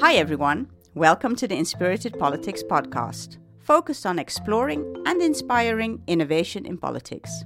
Hi, 0.00 0.14
everyone. 0.14 0.70
Welcome 0.94 1.34
to 1.34 1.48
the 1.48 1.56
Inspirited 1.56 2.16
Politics 2.20 2.62
podcast, 2.62 3.38
focused 3.58 4.06
on 4.06 4.20
exploring 4.20 4.86
and 5.06 5.20
inspiring 5.20 6.00
innovation 6.06 6.64
in 6.64 6.78
politics. 6.78 7.42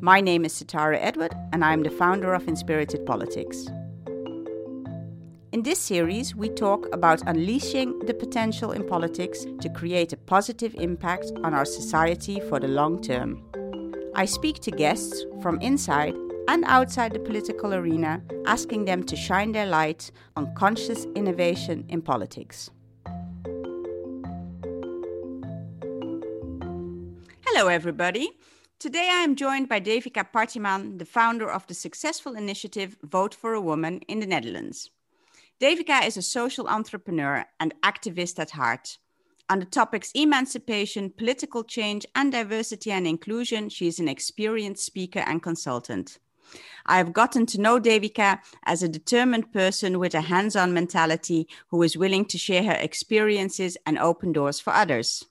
My 0.00 0.22
name 0.22 0.46
is 0.46 0.54
Sitara 0.54 0.96
Edward, 0.98 1.34
and 1.52 1.62
I'm 1.62 1.82
the 1.82 1.90
founder 1.90 2.32
of 2.32 2.48
Inspirited 2.48 3.04
Politics. 3.04 3.66
In 5.52 5.64
this 5.64 5.78
series, 5.78 6.34
we 6.34 6.48
talk 6.48 6.86
about 6.94 7.20
unleashing 7.26 7.98
the 8.06 8.14
potential 8.14 8.72
in 8.72 8.86
politics 8.86 9.44
to 9.60 9.68
create 9.68 10.14
a 10.14 10.16
positive 10.16 10.74
impact 10.76 11.30
on 11.44 11.52
our 11.52 11.66
society 11.66 12.40
for 12.48 12.58
the 12.58 12.68
long 12.68 13.02
term. 13.02 13.44
I 14.14 14.24
speak 14.24 14.60
to 14.60 14.70
guests 14.70 15.26
from 15.42 15.60
inside 15.60 16.14
and 16.48 16.64
outside 16.64 17.12
the 17.12 17.18
political 17.18 17.74
arena, 17.74 18.22
asking 18.46 18.86
them 18.86 19.02
to 19.02 19.14
shine 19.14 19.52
their 19.52 19.66
light 19.66 20.10
on 20.34 20.54
conscious 20.54 21.04
innovation 21.14 21.84
in 21.90 22.00
politics. 22.00 22.70
Hello, 27.46 27.68
everybody. 27.68 28.30
Today 28.78 29.10
I 29.12 29.22
am 29.24 29.36
joined 29.36 29.68
by 29.68 29.80
Devika 29.80 30.24
Partiman, 30.32 30.98
the 30.98 31.04
founder 31.04 31.50
of 31.50 31.66
the 31.66 31.74
successful 31.74 32.34
initiative 32.34 32.96
Vote 33.02 33.34
for 33.34 33.52
a 33.52 33.60
Woman 33.60 34.00
in 34.08 34.20
the 34.20 34.26
Netherlands. 34.26 34.90
Devika 35.60 36.06
is 36.06 36.16
a 36.16 36.22
social 36.22 36.66
entrepreneur 36.66 37.44
and 37.60 37.74
activist 37.82 38.38
at 38.38 38.52
heart. 38.52 38.96
On 39.50 39.58
the 39.58 39.66
topics 39.66 40.12
emancipation, 40.14 41.10
political 41.10 41.62
change, 41.64 42.06
and 42.14 42.32
diversity 42.32 42.90
and 42.90 43.06
inclusion, 43.06 43.68
she 43.68 43.86
is 43.86 43.98
an 43.98 44.08
experienced 44.08 44.86
speaker 44.86 45.20
and 45.26 45.42
consultant. 45.42 46.18
I 46.86 46.96
have 46.96 47.12
gotten 47.12 47.44
to 47.46 47.60
know 47.60 47.78
Devika 47.78 48.40
as 48.64 48.82
a 48.82 48.88
determined 48.88 49.52
person 49.52 49.98
with 49.98 50.14
a 50.14 50.22
hands 50.22 50.56
on 50.56 50.72
mentality 50.72 51.46
who 51.68 51.82
is 51.82 51.96
willing 51.96 52.24
to 52.26 52.38
share 52.38 52.64
her 52.64 52.78
experiences 52.80 53.76
and 53.84 53.98
open 53.98 54.32
doors 54.32 54.58
for 54.58 54.72
others. 54.72 55.24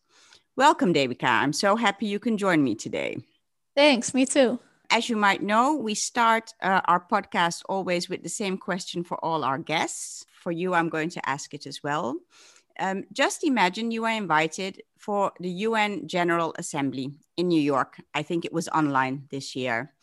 Welcome, 0.55 0.93
Devika. 0.93 1.27
I'm 1.27 1.53
so 1.53 1.75
happy 1.75 2.05
you 2.05 2.19
can 2.19 2.37
join 2.37 2.63
me 2.63 2.75
today. 2.75 3.17
Thanks, 3.75 4.13
me 4.13 4.25
too. 4.25 4.59
As 4.89 5.09
you 5.09 5.17
might 5.17 5.43
know, 5.43 5.75
we 5.75 5.95
start 5.95 6.53
uh, 6.61 6.81
our 6.85 6.99
podcast 6.99 7.63
always 7.67 8.07
with 8.07 8.23
the 8.23 8.29
same 8.29 8.57
question 8.57 9.03
for 9.03 9.23
all 9.23 9.43
our 9.43 9.57
guests. 9.57 10.25
For 10.41 10.52
you, 10.52 10.73
I'm 10.73 10.89
going 10.89 11.09
to 11.09 11.29
ask 11.29 11.53
it 11.53 11.67
as 11.67 11.83
well. 11.83 12.15
Um, 12.79 13.05
just 13.11 13.43
imagine 13.43 13.91
you 13.91 14.05
are 14.05 14.11
invited 14.11 14.81
for 14.97 15.31
the 15.39 15.49
UN 15.49 16.07
General 16.07 16.53
Assembly 16.57 17.11
in 17.35 17.47
New 17.47 17.61
York. 17.61 18.02
I 18.13 18.23
think 18.23 18.45
it 18.45 18.53
was 18.53 18.67
online 18.69 19.27
this 19.29 19.55
year 19.55 19.93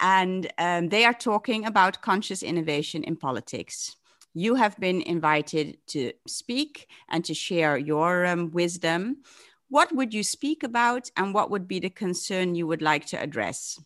and 0.00 0.52
um, 0.58 0.88
they 0.88 1.04
are 1.04 1.14
talking 1.14 1.66
about 1.66 2.02
conscious 2.02 2.42
innovation 2.42 3.04
in 3.04 3.16
politics. 3.16 3.96
You 4.34 4.56
have 4.56 4.78
been 4.78 5.00
invited 5.00 5.78
to 5.88 6.12
speak 6.26 6.88
and 7.08 7.24
to 7.24 7.34
share 7.34 7.78
your 7.78 8.26
um, 8.26 8.50
wisdom. 8.50 9.22
What 9.68 9.94
would 9.94 10.12
you 10.12 10.22
speak 10.22 10.62
about, 10.62 11.10
and 11.16 11.34
what 11.34 11.50
would 11.50 11.66
be 11.66 11.80
the 11.80 11.90
concern 11.90 12.54
you 12.54 12.66
would 12.66 12.82
like 12.82 13.06
to 13.06 13.20
address? 13.20 13.80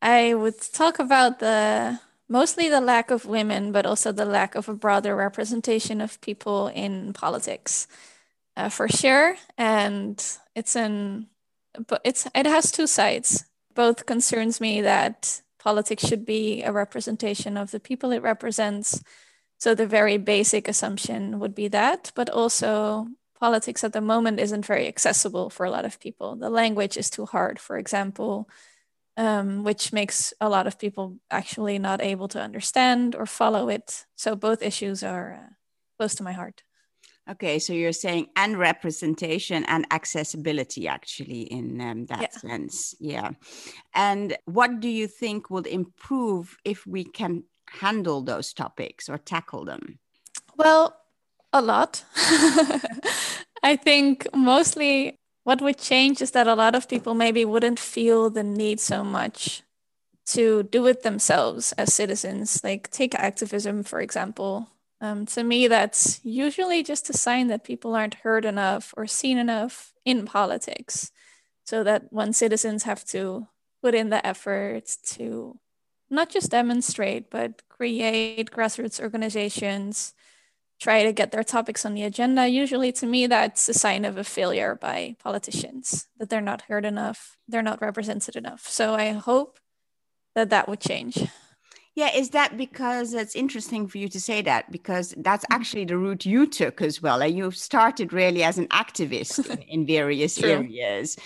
I 0.00 0.34
would 0.34 0.60
talk 0.72 0.98
about 0.98 1.38
the 1.38 2.00
mostly 2.28 2.68
the 2.68 2.80
lack 2.80 3.10
of 3.10 3.26
women, 3.26 3.72
but 3.72 3.86
also 3.86 4.10
the 4.10 4.24
lack 4.24 4.54
of 4.54 4.68
a 4.68 4.74
broader 4.74 5.14
representation 5.14 6.00
of 6.00 6.20
people 6.20 6.68
in 6.68 7.12
politics, 7.12 7.86
uh, 8.56 8.70
for 8.70 8.88
sure. 8.88 9.36
And 9.56 10.16
it's 10.54 10.74
an, 10.76 11.28
but 11.86 12.00
it's 12.04 12.26
it 12.34 12.46
has 12.46 12.72
two 12.72 12.86
sides 12.86 13.44
both 13.74 14.06
concerns 14.06 14.60
me 14.60 14.80
that 14.82 15.42
politics 15.58 16.06
should 16.06 16.24
be 16.24 16.62
a 16.62 16.72
representation 16.72 17.56
of 17.56 17.70
the 17.70 17.80
people 17.80 18.12
it 18.12 18.22
represents. 18.22 19.02
So 19.58 19.74
the 19.74 19.86
very 19.86 20.18
basic 20.18 20.68
assumption 20.68 21.40
would 21.40 21.54
be 21.54 21.68
that, 21.68 22.12
but 22.14 22.28
also 22.28 23.08
politics 23.38 23.82
at 23.84 23.92
the 23.92 24.00
moment 24.00 24.40
isn't 24.40 24.66
very 24.66 24.86
accessible 24.86 25.50
for 25.50 25.66
a 25.66 25.70
lot 25.70 25.84
of 25.84 26.00
people. 26.00 26.36
The 26.36 26.50
language 26.50 26.96
is 26.96 27.10
too 27.10 27.26
hard, 27.26 27.58
for 27.58 27.78
example, 27.78 28.48
um, 29.16 29.64
which 29.64 29.92
makes 29.92 30.34
a 30.40 30.48
lot 30.48 30.66
of 30.66 30.78
people 30.78 31.18
actually 31.30 31.78
not 31.78 32.02
able 32.02 32.28
to 32.28 32.40
understand 32.40 33.14
or 33.14 33.26
follow 33.26 33.68
it. 33.68 34.06
So 34.16 34.36
both 34.36 34.62
issues 34.62 35.02
are 35.02 35.32
uh, 35.32 35.52
close 35.98 36.14
to 36.16 36.22
my 36.22 36.32
heart. 36.32 36.62
Okay, 37.30 37.58
so 37.58 37.72
you're 37.72 37.92
saying 37.92 38.28
and 38.36 38.58
representation 38.58 39.64
and 39.64 39.86
accessibility 39.90 40.86
actually 40.86 41.42
in 41.42 41.80
um, 41.80 42.06
that 42.06 42.20
yeah. 42.20 42.38
sense. 42.38 42.94
Yeah. 43.00 43.30
And 43.94 44.36
what 44.44 44.80
do 44.80 44.88
you 44.88 45.06
think 45.06 45.48
will 45.48 45.64
improve 45.64 46.56
if 46.64 46.86
we 46.86 47.04
can 47.04 47.44
handle 47.70 48.20
those 48.20 48.52
topics 48.52 49.08
or 49.08 49.16
tackle 49.16 49.64
them? 49.64 49.98
Well, 50.56 50.96
a 51.52 51.62
lot. 51.62 52.04
I 53.62 53.76
think 53.76 54.26
mostly 54.34 55.16
what 55.44 55.62
would 55.62 55.78
change 55.78 56.20
is 56.20 56.32
that 56.32 56.46
a 56.46 56.54
lot 56.54 56.74
of 56.74 56.88
people 56.88 57.14
maybe 57.14 57.44
wouldn't 57.44 57.78
feel 57.78 58.28
the 58.28 58.42
need 58.42 58.80
so 58.80 59.02
much 59.02 59.62
to 60.26 60.62
do 60.64 60.86
it 60.86 61.02
themselves 61.02 61.72
as 61.72 61.94
citizens. 61.94 62.62
Like, 62.64 62.90
take 62.90 63.14
activism, 63.14 63.82
for 63.82 64.00
example. 64.00 64.68
Um, 65.00 65.26
to 65.26 65.42
me, 65.42 65.68
that's 65.68 66.20
usually 66.24 66.82
just 66.82 67.10
a 67.10 67.12
sign 67.12 67.48
that 67.48 67.64
people 67.64 67.94
aren't 67.94 68.14
heard 68.14 68.44
enough 68.44 68.94
or 68.96 69.06
seen 69.06 69.38
enough 69.38 69.92
in 70.04 70.24
politics. 70.24 71.10
So 71.64 71.82
that 71.84 72.12
when 72.12 72.32
citizens 72.32 72.84
have 72.84 73.04
to 73.06 73.48
put 73.82 73.94
in 73.94 74.10
the 74.10 74.24
effort 74.26 74.96
to 75.14 75.58
not 76.10 76.28
just 76.30 76.50
demonstrate, 76.50 77.30
but 77.30 77.62
create 77.68 78.50
grassroots 78.50 79.00
organizations, 79.00 80.14
try 80.80 81.02
to 81.02 81.12
get 81.12 81.32
their 81.32 81.44
topics 81.44 81.84
on 81.86 81.94
the 81.94 82.02
agenda, 82.02 82.46
usually 82.48 82.92
to 82.92 83.06
me, 83.06 83.26
that's 83.26 83.68
a 83.68 83.74
sign 83.74 84.04
of 84.04 84.18
a 84.18 84.24
failure 84.24 84.74
by 84.74 85.16
politicians, 85.22 86.08
that 86.18 86.28
they're 86.28 86.40
not 86.40 86.62
heard 86.62 86.84
enough, 86.84 87.36
they're 87.48 87.62
not 87.62 87.80
represented 87.80 88.36
enough. 88.36 88.66
So 88.68 88.94
I 88.94 89.12
hope 89.12 89.58
that 90.34 90.50
that 90.50 90.68
would 90.68 90.80
change. 90.80 91.26
Yeah, 91.94 92.10
is 92.12 92.30
that 92.30 92.56
because 92.56 93.14
it's 93.14 93.36
interesting 93.36 93.86
for 93.86 93.98
you 93.98 94.08
to 94.08 94.20
say 94.20 94.42
that 94.42 94.70
because 94.72 95.14
that's 95.18 95.44
mm-hmm. 95.44 95.54
actually 95.54 95.84
the 95.84 95.96
route 95.96 96.26
you 96.26 96.46
took 96.46 96.82
as 96.82 97.00
well, 97.00 97.22
and 97.22 97.36
you 97.36 97.50
started 97.52 98.12
really 98.12 98.42
as 98.42 98.58
an 98.58 98.66
activist 98.68 99.48
in, 99.48 99.58
in 99.68 99.86
various 99.86 100.42
areas. 100.42 101.16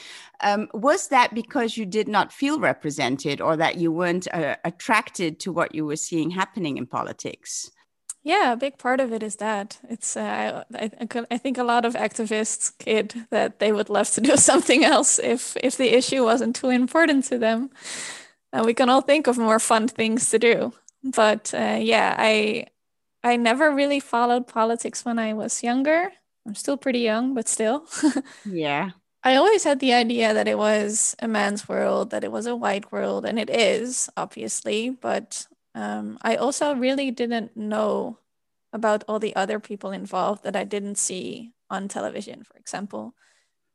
Um, 0.41 0.69
was 0.75 1.09
that 1.09 1.35
because 1.35 1.77
you 1.77 1.87
did 1.87 2.07
not 2.07 2.33
feel 2.33 2.61
represented, 2.61 3.41
or 3.41 3.57
that 3.57 3.77
you 3.77 3.91
weren't 3.91 4.29
uh, 4.33 4.57
attracted 4.65 5.41
to 5.41 5.53
what 5.53 5.75
you 5.75 5.87
were 5.87 5.97
seeing 5.97 6.31
happening 6.31 6.77
in 6.77 6.87
politics? 6.87 7.71
Yeah, 8.23 8.53
a 8.53 8.57
big 8.57 8.77
part 8.77 9.01
of 9.01 9.11
it 9.11 9.23
is 9.23 9.37
that 9.37 9.79
it's. 9.89 10.19
Uh, 10.19 10.65
I, 10.75 10.91
I 11.31 11.39
think 11.39 11.57
a 11.57 11.65
lot 11.65 11.87
of 11.87 11.95
activists 11.95 12.77
kid 12.79 13.15
that 13.31 13.59
they 13.59 13.73
would 13.73 13.89
love 13.89 14.11
to 14.11 14.21
do 14.21 14.37
something 14.51 14.85
else 14.85 15.19
if 15.19 15.57
if 15.63 15.79
the 15.79 15.97
issue 15.97 16.25
wasn't 16.25 16.57
too 16.57 16.69
important 16.69 17.25
to 17.25 17.39
them 17.39 17.71
and 18.53 18.65
we 18.65 18.75
can 18.75 18.89
all 18.89 19.01
think 19.01 19.27
of 19.27 19.39
more 19.39 19.59
fun 19.59 19.89
things 19.89 20.31
to 20.31 20.39
do. 20.39 20.73
But 21.03 21.53
uh, 21.55 21.79
yeah, 21.81 22.15
I 22.19 22.67
I 23.23 23.37
never 23.37 23.75
really 23.75 24.01
followed 24.01 24.47
politics 24.47 25.05
when 25.05 25.19
I 25.19 25.35
was 25.35 25.63
younger. 25.63 26.11
I'm 26.47 26.55
still 26.55 26.77
pretty 26.77 27.01
young, 27.01 27.35
but 27.35 27.49
still. 27.49 27.87
yeah. 28.45 28.91
I 29.25 29.37
always 29.37 29.65
had 29.65 29.81
the 29.81 29.93
idea 29.93 30.33
that 30.33 30.49
it 30.49 30.57
was 30.57 31.15
a 31.19 31.29
man's 31.29 31.69
world, 31.69 32.11
that 32.11 32.25
it 32.25 32.33
was 32.33 32.47
a 32.47 32.57
white 32.57 32.91
world, 32.93 33.27
and 33.27 33.39
it 33.39 33.51
is, 33.51 34.09
obviously. 34.17 34.91
But 34.91 35.47
um, 35.75 36.19
I 36.23 36.37
also 36.37 36.75
really 36.75 37.11
didn't 37.11 37.57
know 37.57 38.19
about 38.73 39.05
all 39.09 39.19
the 39.19 39.35
other 39.37 39.59
people 39.61 39.91
involved 39.91 40.45
that 40.45 40.57
I 40.57 40.65
didn't 40.65 40.97
see 40.99 41.53
on 41.69 41.89
television, 41.89 42.45
for 42.45 42.57
example 42.57 43.15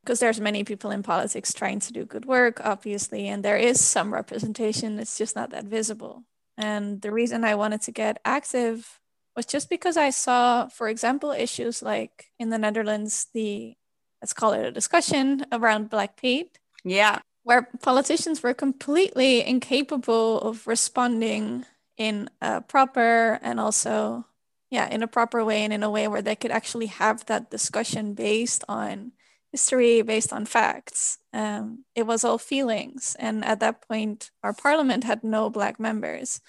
because 0.04 0.20
there's 0.20 0.40
many 0.40 0.64
people 0.64 0.90
in 0.90 1.02
politics 1.02 1.52
trying 1.52 1.80
to 1.80 1.92
do 1.92 2.04
good 2.04 2.26
work 2.26 2.60
obviously 2.64 3.28
and 3.28 3.42
there 3.42 3.56
is 3.56 3.80
some 3.80 4.12
representation 4.12 4.98
it's 4.98 5.18
just 5.18 5.34
not 5.34 5.50
that 5.50 5.64
visible. 5.64 6.24
And 6.56 7.00
the 7.02 7.10
reason 7.10 7.44
i 7.44 7.54
wanted 7.54 7.82
to 7.82 7.92
get 7.92 8.20
active 8.24 9.00
was 9.34 9.46
just 9.46 9.68
because 9.68 9.96
i 9.96 10.10
saw 10.10 10.68
for 10.68 10.88
example 10.88 11.32
issues 11.32 11.82
like 11.82 12.26
in 12.38 12.50
the 12.50 12.58
netherlands 12.58 13.26
the 13.34 13.76
let's 14.24 14.32
call 14.32 14.54
it 14.54 14.64
a 14.64 14.72
discussion 14.72 15.44
around 15.52 15.90
black 15.90 16.16
pete. 16.16 16.58
Yeah. 16.82 17.18
Where 17.42 17.68
politicians 17.82 18.42
were 18.42 18.54
completely 18.54 19.46
incapable 19.46 20.40
of 20.40 20.66
responding 20.66 21.66
in 21.98 22.30
a 22.40 22.62
proper 22.62 23.38
and 23.42 23.60
also 23.60 24.24
yeah 24.70 24.88
in 24.88 25.02
a 25.02 25.06
proper 25.06 25.44
way 25.44 25.62
and 25.62 25.74
in 25.74 25.82
a 25.82 25.90
way 25.90 26.08
where 26.08 26.22
they 26.22 26.34
could 26.34 26.50
actually 26.50 26.86
have 26.86 27.26
that 27.26 27.50
discussion 27.50 28.14
based 28.14 28.64
on 28.66 29.12
history 29.54 30.02
based 30.02 30.32
on 30.32 30.44
facts. 30.44 31.18
Um, 31.32 31.84
it 31.94 32.06
was 32.06 32.24
all 32.24 32.38
feelings. 32.38 33.14
And 33.20 33.44
at 33.44 33.60
that 33.60 33.86
point, 33.86 34.32
our 34.42 34.52
parliament 34.52 35.04
had 35.04 35.22
no 35.22 35.48
Black 35.48 35.78
members. 35.78 36.40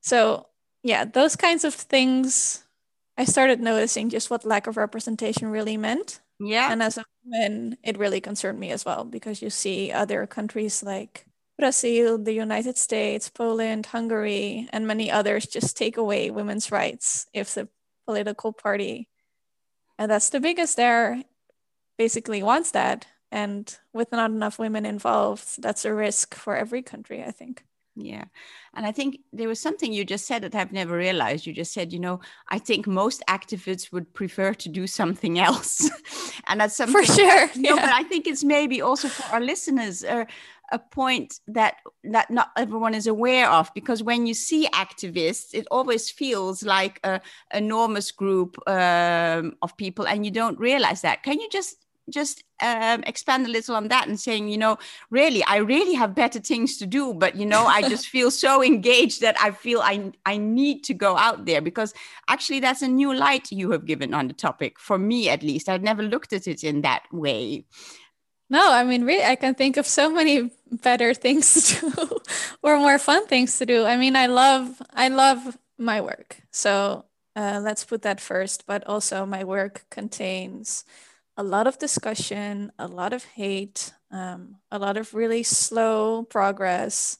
So, 0.00 0.46
yeah, 0.82 1.04
those 1.04 1.36
kinds 1.36 1.64
of 1.64 1.74
things, 1.74 2.64
I 3.18 3.26
started 3.26 3.60
noticing 3.60 4.08
just 4.08 4.30
what 4.30 4.46
lack 4.46 4.66
of 4.66 4.78
representation 4.78 5.48
really 5.48 5.76
meant. 5.76 6.20
Yeah. 6.40 6.72
And 6.72 6.82
as 6.82 6.96
a 6.96 7.04
woman, 7.22 7.76
it 7.82 7.98
really 7.98 8.22
concerned 8.22 8.58
me 8.58 8.70
as 8.70 8.84
well 8.84 9.04
because 9.04 9.42
you 9.42 9.50
see 9.50 9.92
other 9.92 10.26
countries 10.26 10.82
like 10.82 11.26
Brazil, 11.58 12.16
the 12.16 12.32
United 12.32 12.78
States, 12.78 13.28
Poland, 13.28 13.86
Hungary, 13.86 14.68
and 14.72 14.86
many 14.86 15.10
others 15.10 15.46
just 15.46 15.76
take 15.76 15.98
away 15.98 16.30
women's 16.30 16.72
rights 16.72 17.26
if 17.34 17.54
the 17.54 17.68
political 18.06 18.52
party 18.52 19.08
and 19.98 20.10
that's 20.10 20.30
the 20.30 20.40
biggest 20.40 20.76
there 20.76 21.22
basically 21.96 22.42
wants 22.42 22.70
that 22.72 23.06
and 23.30 23.78
with 23.92 24.12
not 24.12 24.30
enough 24.30 24.58
women 24.58 24.86
involved 24.86 25.60
that's 25.62 25.84
a 25.84 25.94
risk 25.94 26.34
for 26.34 26.56
every 26.56 26.82
country 26.82 27.22
i 27.22 27.30
think 27.30 27.64
yeah. 27.96 28.24
And 28.74 28.84
I 28.84 28.92
think 28.92 29.20
there 29.32 29.46
was 29.46 29.60
something 29.60 29.92
you 29.92 30.04
just 30.04 30.26
said 30.26 30.42
that 30.42 30.54
I've 30.54 30.72
never 30.72 30.96
realized. 30.96 31.46
You 31.46 31.52
just 31.52 31.72
said, 31.72 31.92
you 31.92 32.00
know, 32.00 32.20
I 32.48 32.58
think 32.58 32.86
most 32.86 33.22
activists 33.28 33.92
would 33.92 34.12
prefer 34.14 34.52
to 34.54 34.68
do 34.68 34.86
something 34.86 35.38
else. 35.48 35.88
and 36.48 36.60
that's 36.60 36.76
something 36.76 37.04
for 37.04 37.12
sure. 37.12 37.50
Yeah. 37.54 37.76
but 37.76 37.84
I 37.84 38.02
think 38.02 38.26
it's 38.26 38.42
maybe 38.42 38.82
also 38.82 39.08
for 39.08 39.34
our 39.34 39.40
listeners 39.40 40.02
uh, 40.02 40.24
a 40.72 40.78
point 40.78 41.40
that 41.46 41.76
that 42.04 42.30
not 42.30 42.50
everyone 42.56 42.94
is 42.94 43.06
aware 43.06 43.48
of 43.48 43.72
because 43.74 44.02
when 44.02 44.26
you 44.26 44.34
see 44.34 44.66
activists, 44.72 45.54
it 45.54 45.66
always 45.70 46.10
feels 46.10 46.62
like 46.64 46.98
a 47.04 47.20
enormous 47.52 48.10
group 48.10 48.56
um, 48.66 49.54
of 49.62 49.76
people 49.76 50.06
and 50.08 50.24
you 50.24 50.32
don't 50.32 50.58
realize 50.58 51.02
that. 51.02 51.22
Can 51.22 51.38
you 51.38 51.48
just 51.50 51.83
just 52.10 52.44
um, 52.60 53.02
expand 53.06 53.46
a 53.46 53.50
little 53.50 53.74
on 53.74 53.88
that 53.88 54.08
and 54.08 54.18
saying, 54.18 54.48
you 54.48 54.58
know, 54.58 54.78
really, 55.10 55.42
I 55.44 55.56
really 55.56 55.94
have 55.94 56.14
better 56.14 56.40
things 56.40 56.76
to 56.78 56.86
do, 56.86 57.14
but 57.14 57.36
you 57.36 57.46
know, 57.46 57.66
I 57.66 57.82
just 57.88 58.08
feel 58.14 58.30
so 58.30 58.62
engaged 58.62 59.20
that 59.20 59.36
I 59.40 59.50
feel 59.50 59.80
I 59.80 60.12
I 60.26 60.36
need 60.36 60.84
to 60.84 60.94
go 60.94 61.16
out 61.16 61.44
there 61.46 61.60
because 61.60 61.94
actually 62.28 62.60
that's 62.60 62.82
a 62.82 62.88
new 62.88 63.14
light 63.14 63.50
you 63.50 63.70
have 63.70 63.86
given 63.86 64.14
on 64.14 64.28
the 64.28 64.34
topic 64.34 64.78
for 64.78 64.98
me 64.98 65.28
at 65.28 65.42
least. 65.42 65.68
I'd 65.68 65.82
never 65.82 66.02
looked 66.02 66.32
at 66.32 66.46
it 66.46 66.62
in 66.64 66.82
that 66.82 67.04
way. 67.12 67.64
No, 68.50 68.72
I 68.72 68.84
mean, 68.84 69.04
really, 69.04 69.24
I 69.24 69.36
can 69.36 69.54
think 69.54 69.76
of 69.78 69.86
so 69.86 70.10
many 70.10 70.50
better 70.70 71.14
things 71.14 71.54
to 71.80 71.90
do 71.90 72.18
or 72.62 72.78
more 72.78 72.98
fun 72.98 73.26
things 73.26 73.58
to 73.58 73.66
do. 73.66 73.84
I 73.84 73.96
mean, 73.96 74.16
I 74.16 74.26
love 74.26 74.82
I 74.92 75.08
love 75.08 75.58
my 75.78 76.00
work, 76.00 76.36
so 76.50 77.06
uh, 77.34 77.60
let's 77.62 77.84
put 77.84 78.02
that 78.02 78.20
first. 78.20 78.66
But 78.66 78.86
also, 78.86 79.24
my 79.26 79.44
work 79.44 79.86
contains 79.90 80.84
a 81.36 81.42
lot 81.42 81.66
of 81.66 81.78
discussion, 81.78 82.72
a 82.78 82.86
lot 82.86 83.12
of 83.12 83.24
hate, 83.24 83.92
um, 84.10 84.56
a 84.70 84.78
lot 84.78 84.96
of 84.96 85.14
really 85.14 85.42
slow 85.42 86.22
progress, 86.24 87.18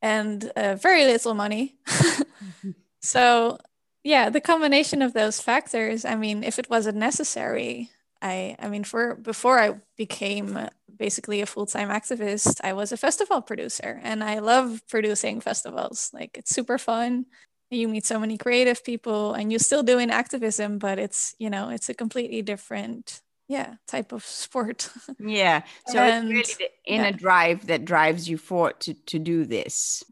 and 0.00 0.50
uh, 0.56 0.76
very 0.76 1.04
little 1.04 1.34
money. 1.34 1.76
mm-hmm. 1.86 2.70
So, 3.00 3.58
yeah, 4.02 4.30
the 4.30 4.40
combination 4.40 5.02
of 5.02 5.12
those 5.12 5.40
factors. 5.40 6.04
I 6.04 6.14
mean, 6.16 6.42
if 6.42 6.58
it 6.58 6.70
wasn't 6.70 6.96
necessary, 6.96 7.90
I, 8.22 8.56
I 8.58 8.68
mean, 8.68 8.84
for 8.84 9.14
before 9.14 9.58
I 9.58 9.74
became 9.96 10.68
basically 10.96 11.40
a 11.42 11.46
full 11.46 11.66
time 11.66 11.90
activist, 11.90 12.60
I 12.64 12.72
was 12.72 12.92
a 12.92 12.96
festival 12.96 13.42
producer, 13.42 14.00
and 14.02 14.24
I 14.24 14.38
love 14.38 14.80
producing 14.88 15.40
festivals. 15.40 16.10
Like, 16.14 16.38
it's 16.38 16.54
super 16.54 16.78
fun 16.78 17.26
you 17.70 17.88
meet 17.88 18.06
so 18.06 18.18
many 18.20 18.38
creative 18.38 18.84
people 18.84 19.34
and 19.34 19.50
you're 19.50 19.58
still 19.58 19.82
doing 19.82 20.10
activism 20.10 20.78
but 20.78 20.98
it's 20.98 21.34
you 21.38 21.50
know 21.50 21.70
it's 21.70 21.88
a 21.88 21.94
completely 21.94 22.42
different 22.42 23.20
yeah 23.48 23.74
type 23.86 24.12
of 24.12 24.24
sport 24.44 24.90
yeah 25.18 25.62
so 25.88 25.98
and, 25.98 26.30
it's 26.30 26.58
really 26.58 26.68
the 26.86 26.92
inner 26.92 27.04
yeah. 27.04 27.10
drive 27.12 27.66
that 27.66 27.84
drives 27.84 28.28
you 28.28 28.38
forward 28.38 28.78
to, 28.80 28.94
to 28.94 29.18
do 29.18 29.44
this 29.44 30.04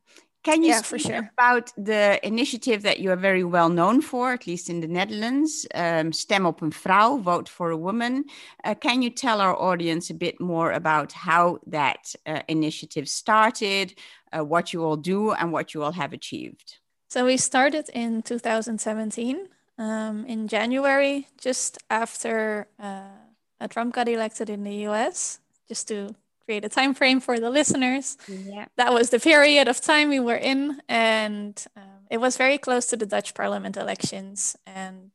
can 0.44 0.64
you 0.64 0.70
yeah, 0.70 0.82
speak 0.82 1.02
sure. 1.02 1.30
about 1.32 1.72
the 1.76 2.18
initiative 2.26 2.82
that 2.82 2.98
you 2.98 3.12
are 3.12 3.16
very 3.16 3.44
well 3.44 3.68
known 3.68 4.00
for, 4.00 4.32
at 4.32 4.46
least 4.46 4.68
in 4.68 4.80
the 4.80 4.88
Netherlands, 4.88 5.66
um, 5.74 6.12
Stem 6.12 6.46
op 6.46 6.60
een 6.62 6.72
vrouw, 6.72 7.18
Vote 7.18 7.48
for 7.48 7.70
a 7.70 7.76
Woman? 7.76 8.24
Uh, 8.64 8.74
can 8.74 9.02
you 9.02 9.10
tell 9.10 9.40
our 9.40 9.56
audience 9.56 10.10
a 10.10 10.14
bit 10.14 10.40
more 10.40 10.72
about 10.72 11.12
how 11.12 11.58
that 11.68 12.14
uh, 12.26 12.40
initiative 12.48 13.08
started, 13.08 13.94
uh, 14.32 14.44
what 14.44 14.72
you 14.72 14.82
all 14.82 14.96
do, 14.96 15.30
and 15.30 15.52
what 15.52 15.74
you 15.74 15.84
all 15.84 15.92
have 15.92 16.12
achieved? 16.12 16.80
So 17.08 17.24
we 17.24 17.36
started 17.36 17.88
in 17.94 18.22
2017, 18.22 19.46
um, 19.78 20.26
in 20.26 20.48
January, 20.48 21.28
just 21.40 21.78
after 21.88 22.66
uh, 22.80 23.21
Trump 23.68 23.94
got 23.94 24.08
elected 24.08 24.50
in 24.50 24.64
the 24.64 24.86
US, 24.88 25.40
just 25.68 25.88
to 25.88 26.14
create 26.44 26.64
a 26.64 26.68
time 26.68 26.94
frame 26.94 27.20
for 27.20 27.38
the 27.38 27.50
listeners. 27.50 28.16
Yeah. 28.28 28.66
That 28.76 28.92
was 28.92 29.10
the 29.10 29.20
period 29.20 29.68
of 29.68 29.80
time 29.80 30.08
we 30.08 30.20
were 30.20 30.36
in, 30.36 30.80
and 30.88 31.64
um, 31.76 32.06
it 32.10 32.18
was 32.18 32.36
very 32.36 32.58
close 32.58 32.86
to 32.86 32.96
the 32.96 33.06
Dutch 33.06 33.34
parliament 33.34 33.76
elections. 33.76 34.56
And 34.66 35.10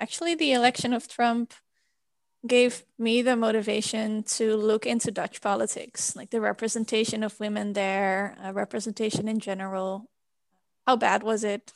actually, 0.00 0.34
the 0.34 0.52
election 0.52 0.92
of 0.92 1.08
Trump 1.08 1.54
gave 2.46 2.84
me 2.98 3.22
the 3.22 3.36
motivation 3.36 4.22
to 4.24 4.56
look 4.56 4.86
into 4.86 5.10
Dutch 5.10 5.40
politics, 5.40 6.16
like 6.16 6.30
the 6.30 6.40
representation 6.40 7.22
of 7.22 7.38
women 7.38 7.72
there, 7.72 8.36
uh, 8.44 8.52
representation 8.52 9.28
in 9.28 9.38
general. 9.38 10.08
How 10.86 10.96
bad 10.96 11.22
was 11.22 11.44
it? 11.44 11.72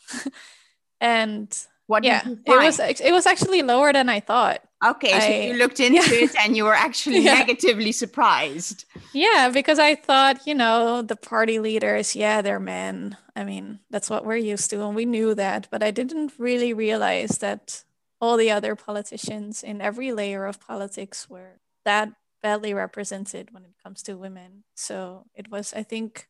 and 1.01 1.57
what 1.87 2.03
yeah, 2.03 2.23
it 2.27 2.59
was 2.59 2.81
it 2.81 3.13
was 3.13 3.27
actually 3.27 3.63
lower 3.63 3.93
than 3.93 4.09
I 4.09 4.21
thought. 4.21 4.61
Okay, 4.85 5.13
I, 5.13 5.21
so 5.21 5.29
you 5.29 5.55
looked 5.55 5.81
into 5.87 6.17
yeah. 6.17 6.25
it 6.25 6.37
and 6.45 6.57
you 6.57 6.65
were 6.65 6.75
actually 6.75 7.21
yeah. 7.21 7.35
negatively 7.35 7.93
surprised. 7.93 8.85
Yeah, 9.13 9.51
because 9.53 9.79
I 9.79 9.95
thought, 9.95 10.47
you 10.47 10.55
know, 10.55 11.03
the 11.03 11.17
party 11.17 11.59
leaders, 11.59 12.15
yeah, 12.15 12.43
they're 12.43 12.61
men. 12.61 13.17
I 13.35 13.45
mean, 13.45 13.81
that's 13.91 14.11
what 14.11 14.25
we're 14.25 14.37
used 14.37 14.71
to, 14.71 14.83
and 14.83 14.95
we 14.95 15.05
knew 15.05 15.35
that. 15.35 15.69
But 15.71 15.83
I 15.83 15.91
didn't 15.91 16.33
really 16.39 16.73
realize 16.73 17.39
that 17.39 17.85
all 18.21 18.37
the 18.37 18.51
other 18.51 18.75
politicians 18.75 19.63
in 19.63 19.81
every 19.81 20.13
layer 20.13 20.47
of 20.47 20.61
politics 20.61 21.29
were 21.29 21.61
that 21.85 22.13
badly 22.43 22.75
represented 22.75 23.53
when 23.53 23.65
it 23.65 23.75
comes 23.83 24.03
to 24.03 24.15
women. 24.15 24.65
So 24.75 25.27
it 25.35 25.51
was, 25.51 25.73
I 25.75 25.83
think, 25.83 26.29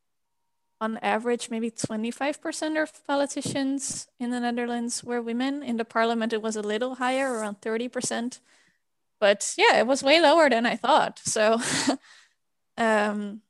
on 0.81 0.99
average, 0.99 1.50
maybe 1.50 1.70
25% 1.70 2.82
of 2.82 3.06
politicians 3.06 4.08
in 4.20 4.31
the 4.31 4.40
Netherlands 4.40 5.02
were 5.02 5.23
women. 5.23 5.62
In 5.62 5.76
the 5.76 5.84
parliament, 5.84 6.32
it 6.32 6.43
was 6.43 6.56
a 6.56 6.62
little 6.62 6.96
higher, 6.96 7.32
around 7.32 7.61
30%. 7.61 8.40
But 9.19 9.55
yeah, 9.56 9.78
it 9.78 9.87
was 9.87 10.02
way 10.02 10.20
lower 10.20 10.50
than 10.50 10.67
I 10.67 10.76
thought. 10.76 11.20
So 11.25 11.58
um, 12.76 13.40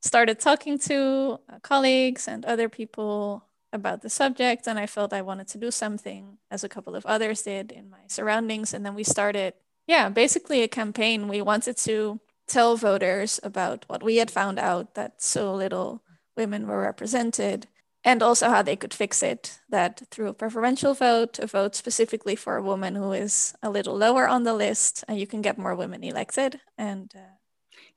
started 0.00 0.38
talking 0.38 0.78
to 0.80 1.40
colleagues 1.62 2.28
and 2.28 2.44
other 2.44 2.68
people 2.68 3.44
about 3.72 4.02
the 4.02 4.10
subject, 4.10 4.68
and 4.68 4.78
I 4.78 4.86
felt 4.86 5.12
I 5.12 5.22
wanted 5.22 5.48
to 5.48 5.58
do 5.58 5.70
something, 5.70 6.38
as 6.50 6.62
a 6.62 6.68
couple 6.68 6.94
of 6.94 7.04
others 7.04 7.42
did 7.42 7.72
in 7.72 7.90
my 7.90 8.04
surroundings. 8.06 8.72
And 8.72 8.86
then 8.86 8.94
we 8.94 9.02
started, 9.02 9.54
yeah, 9.86 10.08
basically 10.08 10.62
a 10.62 10.68
campaign. 10.68 11.26
We 11.26 11.42
wanted 11.42 11.76
to 11.78 12.20
tell 12.46 12.76
voters 12.76 13.40
about 13.42 13.84
what 13.88 14.04
we 14.04 14.16
had 14.16 14.30
found 14.30 14.58
out 14.60 14.94
that 14.94 15.20
so 15.20 15.52
little 15.52 16.02
women 16.36 16.66
were 16.66 16.80
represented 16.80 17.66
and 18.06 18.22
also 18.22 18.48
how 18.48 18.62
they 18.62 18.76
could 18.76 18.94
fix 18.94 19.22
it 19.22 19.58
that 19.68 20.02
through 20.10 20.28
a 20.28 20.34
preferential 20.34 20.94
vote 20.94 21.38
a 21.38 21.46
vote 21.46 21.74
specifically 21.74 22.36
for 22.36 22.56
a 22.56 22.62
woman 22.62 22.94
who 22.94 23.12
is 23.12 23.54
a 23.62 23.68
little 23.68 23.96
lower 23.96 24.28
on 24.28 24.44
the 24.44 24.54
list 24.54 25.04
and 25.08 25.18
you 25.18 25.26
can 25.26 25.42
get 25.42 25.58
more 25.58 25.74
women 25.74 26.02
elected 26.04 26.60
and 26.78 27.12
uh, 27.14 27.36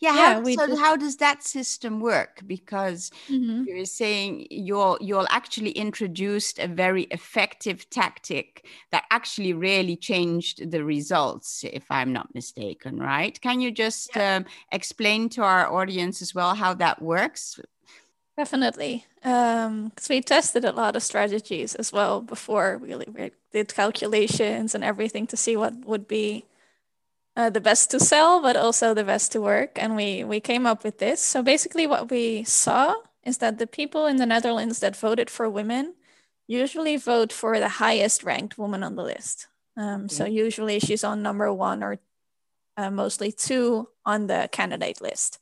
yeah, 0.01 0.15
yeah 0.15 0.33
how, 0.33 0.67
so 0.67 0.75
how 0.77 0.95
does 0.95 1.17
that 1.17 1.43
system 1.43 1.99
work 1.99 2.41
because 2.47 3.11
mm-hmm. 3.29 3.63
you're 3.67 3.85
saying 3.85 4.47
you'll 4.49 4.97
you'll 5.01 5.27
actually 5.29 5.71
introduced 5.71 6.57
a 6.57 6.67
very 6.67 7.03
effective 7.03 7.89
tactic 7.89 8.65
that 8.91 9.03
actually 9.11 9.53
really 9.53 9.97
changed 9.97 10.71
the 10.71 10.83
results 10.83 11.63
if 11.71 11.83
i'm 11.89 12.13
not 12.13 12.33
mistaken 12.33 12.97
right 12.97 13.39
can 13.41 13.59
you 13.59 13.71
just 13.71 14.15
yeah. 14.15 14.37
um, 14.37 14.45
explain 14.71 15.27
to 15.29 15.43
our 15.43 15.71
audience 15.71 16.21
as 16.21 16.33
well 16.33 16.55
how 16.55 16.73
that 16.73 17.01
works 17.01 17.59
Definitely. 18.39 19.05
Because 19.21 19.65
um, 19.67 19.91
we 20.09 20.21
tested 20.21 20.63
a 20.63 20.71
lot 20.71 20.95
of 20.95 21.03
strategies 21.03 21.75
as 21.75 21.91
well 21.91 22.21
before 22.21 22.77
we 22.77 22.87
really 22.87 23.33
did 23.51 23.75
calculations 23.75 24.73
and 24.73 24.81
everything 24.81 25.27
to 25.27 25.35
see 25.35 25.57
what 25.57 25.73
would 25.85 26.07
be 26.07 26.45
uh, 27.35 27.49
the 27.49 27.59
best 27.59 27.91
to 27.91 27.99
sell, 27.99 28.41
but 28.41 28.55
also 28.55 28.93
the 28.93 29.03
best 29.03 29.33
to 29.33 29.41
work. 29.41 29.71
And 29.75 29.93
we, 29.93 30.23
we 30.23 30.39
came 30.39 30.65
up 30.65 30.85
with 30.85 30.99
this. 30.99 31.19
So 31.19 31.43
basically, 31.43 31.85
what 31.85 32.09
we 32.09 32.45
saw 32.45 32.95
is 33.25 33.39
that 33.39 33.59
the 33.59 33.67
people 33.67 34.05
in 34.05 34.15
the 34.15 34.25
Netherlands 34.25 34.79
that 34.79 34.95
voted 34.95 35.29
for 35.29 35.49
women 35.49 35.95
usually 36.47 36.95
vote 36.95 37.33
for 37.33 37.59
the 37.59 37.67
highest 37.83 38.23
ranked 38.23 38.57
woman 38.57 38.83
on 38.83 38.95
the 38.95 39.03
list. 39.03 39.47
Um, 39.75 40.07
So 40.07 40.23
usually 40.23 40.79
she's 40.79 41.03
on 41.03 41.21
number 41.21 41.51
one 41.51 41.83
or 41.83 41.99
uh, 42.77 42.89
mostly 42.89 43.33
two 43.33 43.89
on 44.05 44.27
the 44.27 44.47
candidate 44.49 45.01
list. 45.01 45.39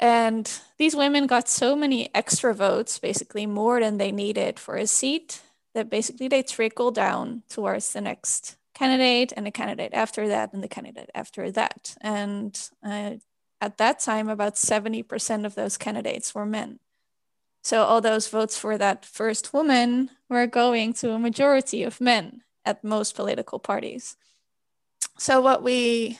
And 0.00 0.50
these 0.78 0.96
women 0.96 1.26
got 1.26 1.46
so 1.46 1.76
many 1.76 2.08
extra 2.14 2.54
votes, 2.54 2.98
basically 2.98 3.44
more 3.44 3.80
than 3.80 3.98
they 3.98 4.10
needed 4.10 4.58
for 4.58 4.76
a 4.76 4.86
seat, 4.86 5.42
that 5.74 5.90
basically 5.90 6.26
they 6.26 6.42
trickle 6.42 6.90
down 6.90 7.42
towards 7.50 7.92
the 7.92 8.00
next 8.00 8.56
candidate 8.74 9.30
and 9.36 9.44
the 9.44 9.50
candidate 9.50 9.92
after 9.92 10.26
that 10.28 10.54
and 10.54 10.64
the 10.64 10.68
candidate 10.68 11.10
after 11.14 11.50
that. 11.50 11.94
And 12.00 12.58
uh, 12.82 13.16
at 13.60 13.76
that 13.76 14.00
time, 14.00 14.30
about 14.30 14.54
70% 14.54 15.44
of 15.44 15.54
those 15.54 15.76
candidates 15.76 16.34
were 16.34 16.46
men. 16.46 16.78
So 17.62 17.84
all 17.84 18.00
those 18.00 18.26
votes 18.26 18.58
for 18.58 18.78
that 18.78 19.04
first 19.04 19.52
woman 19.52 20.10
were 20.30 20.46
going 20.46 20.94
to 20.94 21.12
a 21.12 21.18
majority 21.18 21.82
of 21.82 22.00
men 22.00 22.40
at 22.64 22.82
most 22.82 23.14
political 23.14 23.58
parties. 23.58 24.16
So 25.18 25.42
what 25.42 25.62
we 25.62 26.18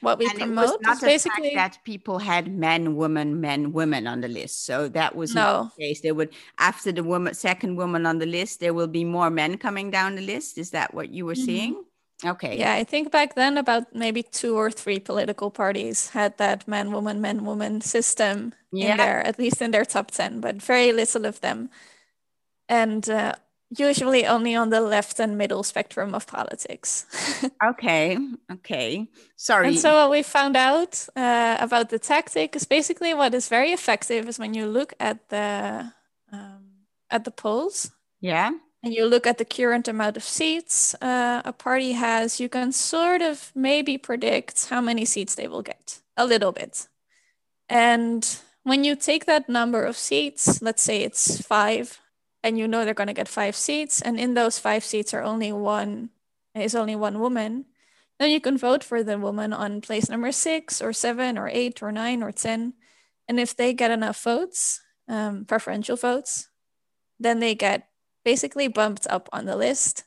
what 0.00 0.18
we 0.18 0.26
and 0.26 0.38
promote 0.38 0.64
it 0.64 0.70
was 0.70 0.78
not 0.80 1.00
basically 1.00 1.54
that 1.54 1.78
people 1.84 2.18
had 2.18 2.52
men, 2.52 2.96
women, 2.96 3.40
men, 3.40 3.72
women 3.72 4.06
on 4.06 4.20
the 4.20 4.28
list. 4.28 4.64
So 4.64 4.88
that 4.88 5.14
was 5.14 5.34
no 5.34 5.70
the 5.76 5.84
case. 5.84 6.00
There 6.00 6.14
would 6.14 6.30
after 6.58 6.92
the 6.92 7.02
woman, 7.02 7.34
second 7.34 7.76
woman 7.76 8.06
on 8.06 8.18
the 8.18 8.26
list, 8.26 8.60
there 8.60 8.74
will 8.74 8.88
be 8.88 9.04
more 9.04 9.30
men 9.30 9.58
coming 9.58 9.90
down 9.90 10.16
the 10.16 10.22
list. 10.22 10.58
Is 10.58 10.70
that 10.70 10.94
what 10.94 11.10
you 11.10 11.26
were 11.26 11.34
mm-hmm. 11.34 11.44
seeing? 11.44 11.84
Okay. 12.24 12.58
Yeah, 12.58 12.74
I 12.74 12.84
think 12.84 13.10
back 13.10 13.34
then 13.34 13.56
about 13.56 13.94
maybe 13.94 14.22
two 14.22 14.56
or 14.56 14.70
three 14.70 14.98
political 14.98 15.50
parties 15.50 16.10
had 16.10 16.36
that 16.38 16.68
man, 16.68 16.92
woman, 16.92 17.20
man, 17.20 17.44
woman 17.44 17.80
system 17.80 18.52
yeah. 18.72 18.92
in 18.92 18.96
there, 18.98 19.26
at 19.26 19.38
least 19.38 19.62
in 19.62 19.70
their 19.70 19.84
top 19.84 20.10
10, 20.10 20.40
but 20.40 20.56
very 20.56 20.92
little 20.92 21.24
of 21.24 21.40
them. 21.40 21.70
And 22.68 23.08
uh, 23.08 23.34
usually 23.70 24.26
only 24.26 24.54
on 24.54 24.70
the 24.70 24.80
left 24.80 25.20
and 25.20 25.38
middle 25.38 25.62
spectrum 25.62 26.14
of 26.14 26.26
politics. 26.26 27.06
okay, 27.64 28.18
okay. 28.50 29.08
Sorry. 29.36 29.68
And 29.68 29.78
so 29.78 29.94
what 29.94 30.10
we 30.10 30.22
found 30.22 30.56
out 30.56 31.06
uh, 31.16 31.56
about 31.60 31.90
the 31.90 31.98
tactic 31.98 32.56
is 32.56 32.64
basically 32.64 33.14
what 33.14 33.34
is 33.34 33.48
very 33.48 33.72
effective 33.72 34.28
is 34.28 34.38
when 34.38 34.54
you 34.54 34.66
look 34.66 34.94
at 34.98 35.28
the 35.28 35.92
um, 36.32 36.64
at 37.10 37.24
the 37.24 37.30
polls. 37.30 37.90
Yeah 38.20 38.50
and 38.82 38.94
you 38.94 39.04
look 39.04 39.26
at 39.26 39.38
the 39.38 39.44
current 39.44 39.88
amount 39.88 40.16
of 40.16 40.22
seats 40.22 40.94
uh, 41.02 41.42
a 41.44 41.52
party 41.52 41.92
has, 41.92 42.40
you 42.40 42.48
can 42.48 42.72
sort 42.72 43.20
of 43.22 43.52
maybe 43.54 43.98
predict 43.98 44.68
how 44.68 44.80
many 44.80 45.04
seats 45.04 45.34
they 45.34 45.48
will 45.48 45.62
get 45.62 46.00
a 46.16 46.26
little 46.26 46.52
bit. 46.52 46.88
And 47.68 48.26
when 48.62 48.84
you 48.84 48.96
take 48.96 49.26
that 49.26 49.48
number 49.48 49.84
of 49.84 49.96
seats, 49.96 50.62
let's 50.62 50.82
say 50.82 51.02
it's 51.02 51.40
five, 51.42 52.00
and 52.42 52.58
you 52.58 52.66
know 52.66 52.84
they're 52.84 52.94
going 52.94 53.06
to 53.08 53.12
get 53.12 53.28
five 53.28 53.56
seats, 53.56 54.00
and 54.00 54.18
in 54.18 54.34
those 54.34 54.58
five 54.58 54.84
seats 54.84 55.14
are 55.14 55.22
only 55.22 55.52
one 55.52 56.10
is 56.54 56.74
only 56.74 56.96
one 56.96 57.20
woman, 57.20 57.64
then 58.18 58.30
you 58.30 58.40
can 58.40 58.58
vote 58.58 58.82
for 58.82 59.02
the 59.02 59.18
woman 59.18 59.52
on 59.52 59.80
place 59.80 60.08
number 60.08 60.32
six 60.32 60.82
or 60.82 60.92
seven 60.92 61.38
or 61.38 61.48
eight 61.48 61.82
or 61.82 61.92
nine 61.92 62.22
or 62.22 62.32
ten. 62.32 62.74
And 63.28 63.38
if 63.38 63.56
they 63.56 63.72
get 63.72 63.90
enough 63.90 64.22
votes, 64.22 64.80
um, 65.08 65.44
preferential 65.44 65.96
votes, 65.96 66.48
then 67.18 67.38
they 67.38 67.54
get 67.54 67.88
basically 68.24 68.68
bumped 68.68 69.06
up 69.08 69.28
on 69.32 69.44
the 69.46 69.56
list 69.56 70.04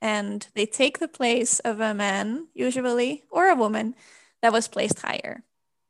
and 0.00 0.46
they 0.54 0.66
take 0.66 0.98
the 0.98 1.08
place 1.08 1.58
of 1.60 1.80
a 1.80 1.94
man, 1.94 2.48
usually, 2.54 3.24
or 3.30 3.48
a 3.48 3.56
woman 3.56 3.94
that 4.42 4.52
was 4.52 4.68
placed 4.68 5.00
higher. 5.00 5.42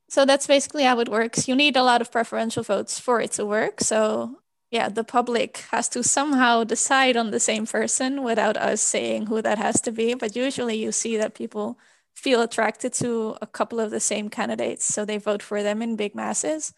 So 0.08 0.24
that's 0.24 0.46
basically 0.46 0.84
how 0.84 1.00
it 1.00 1.08
works. 1.08 1.48
You 1.48 1.54
need 1.54 1.76
a 1.76 1.82
lot 1.82 2.00
of 2.00 2.10
preferential 2.10 2.62
votes 2.62 2.98
for 2.98 3.20
it 3.20 3.32
to 3.32 3.44
work. 3.44 3.80
So, 3.80 4.40
yeah, 4.70 4.88
the 4.88 5.04
public 5.04 5.64
has 5.70 5.88
to 5.90 6.02
somehow 6.02 6.64
decide 6.64 7.16
on 7.16 7.30
the 7.30 7.40
same 7.40 7.66
person 7.66 8.22
without 8.22 8.56
us 8.56 8.82
saying 8.82 9.26
who 9.26 9.40
that 9.42 9.58
has 9.58 9.80
to 9.82 9.92
be. 9.92 10.14
But 10.14 10.36
usually 10.36 10.76
you 10.76 10.92
see 10.92 11.16
that 11.16 11.34
people 11.34 11.78
feel 12.14 12.42
attracted 12.42 12.92
to 12.94 13.36
a 13.40 13.46
couple 13.46 13.80
of 13.80 13.90
the 13.90 14.00
same 14.00 14.28
candidates. 14.28 14.84
So 14.84 15.04
they 15.04 15.18
vote 15.18 15.42
for 15.42 15.62
them 15.62 15.80
in 15.80 15.96
big 15.96 16.14
masses. 16.14 16.74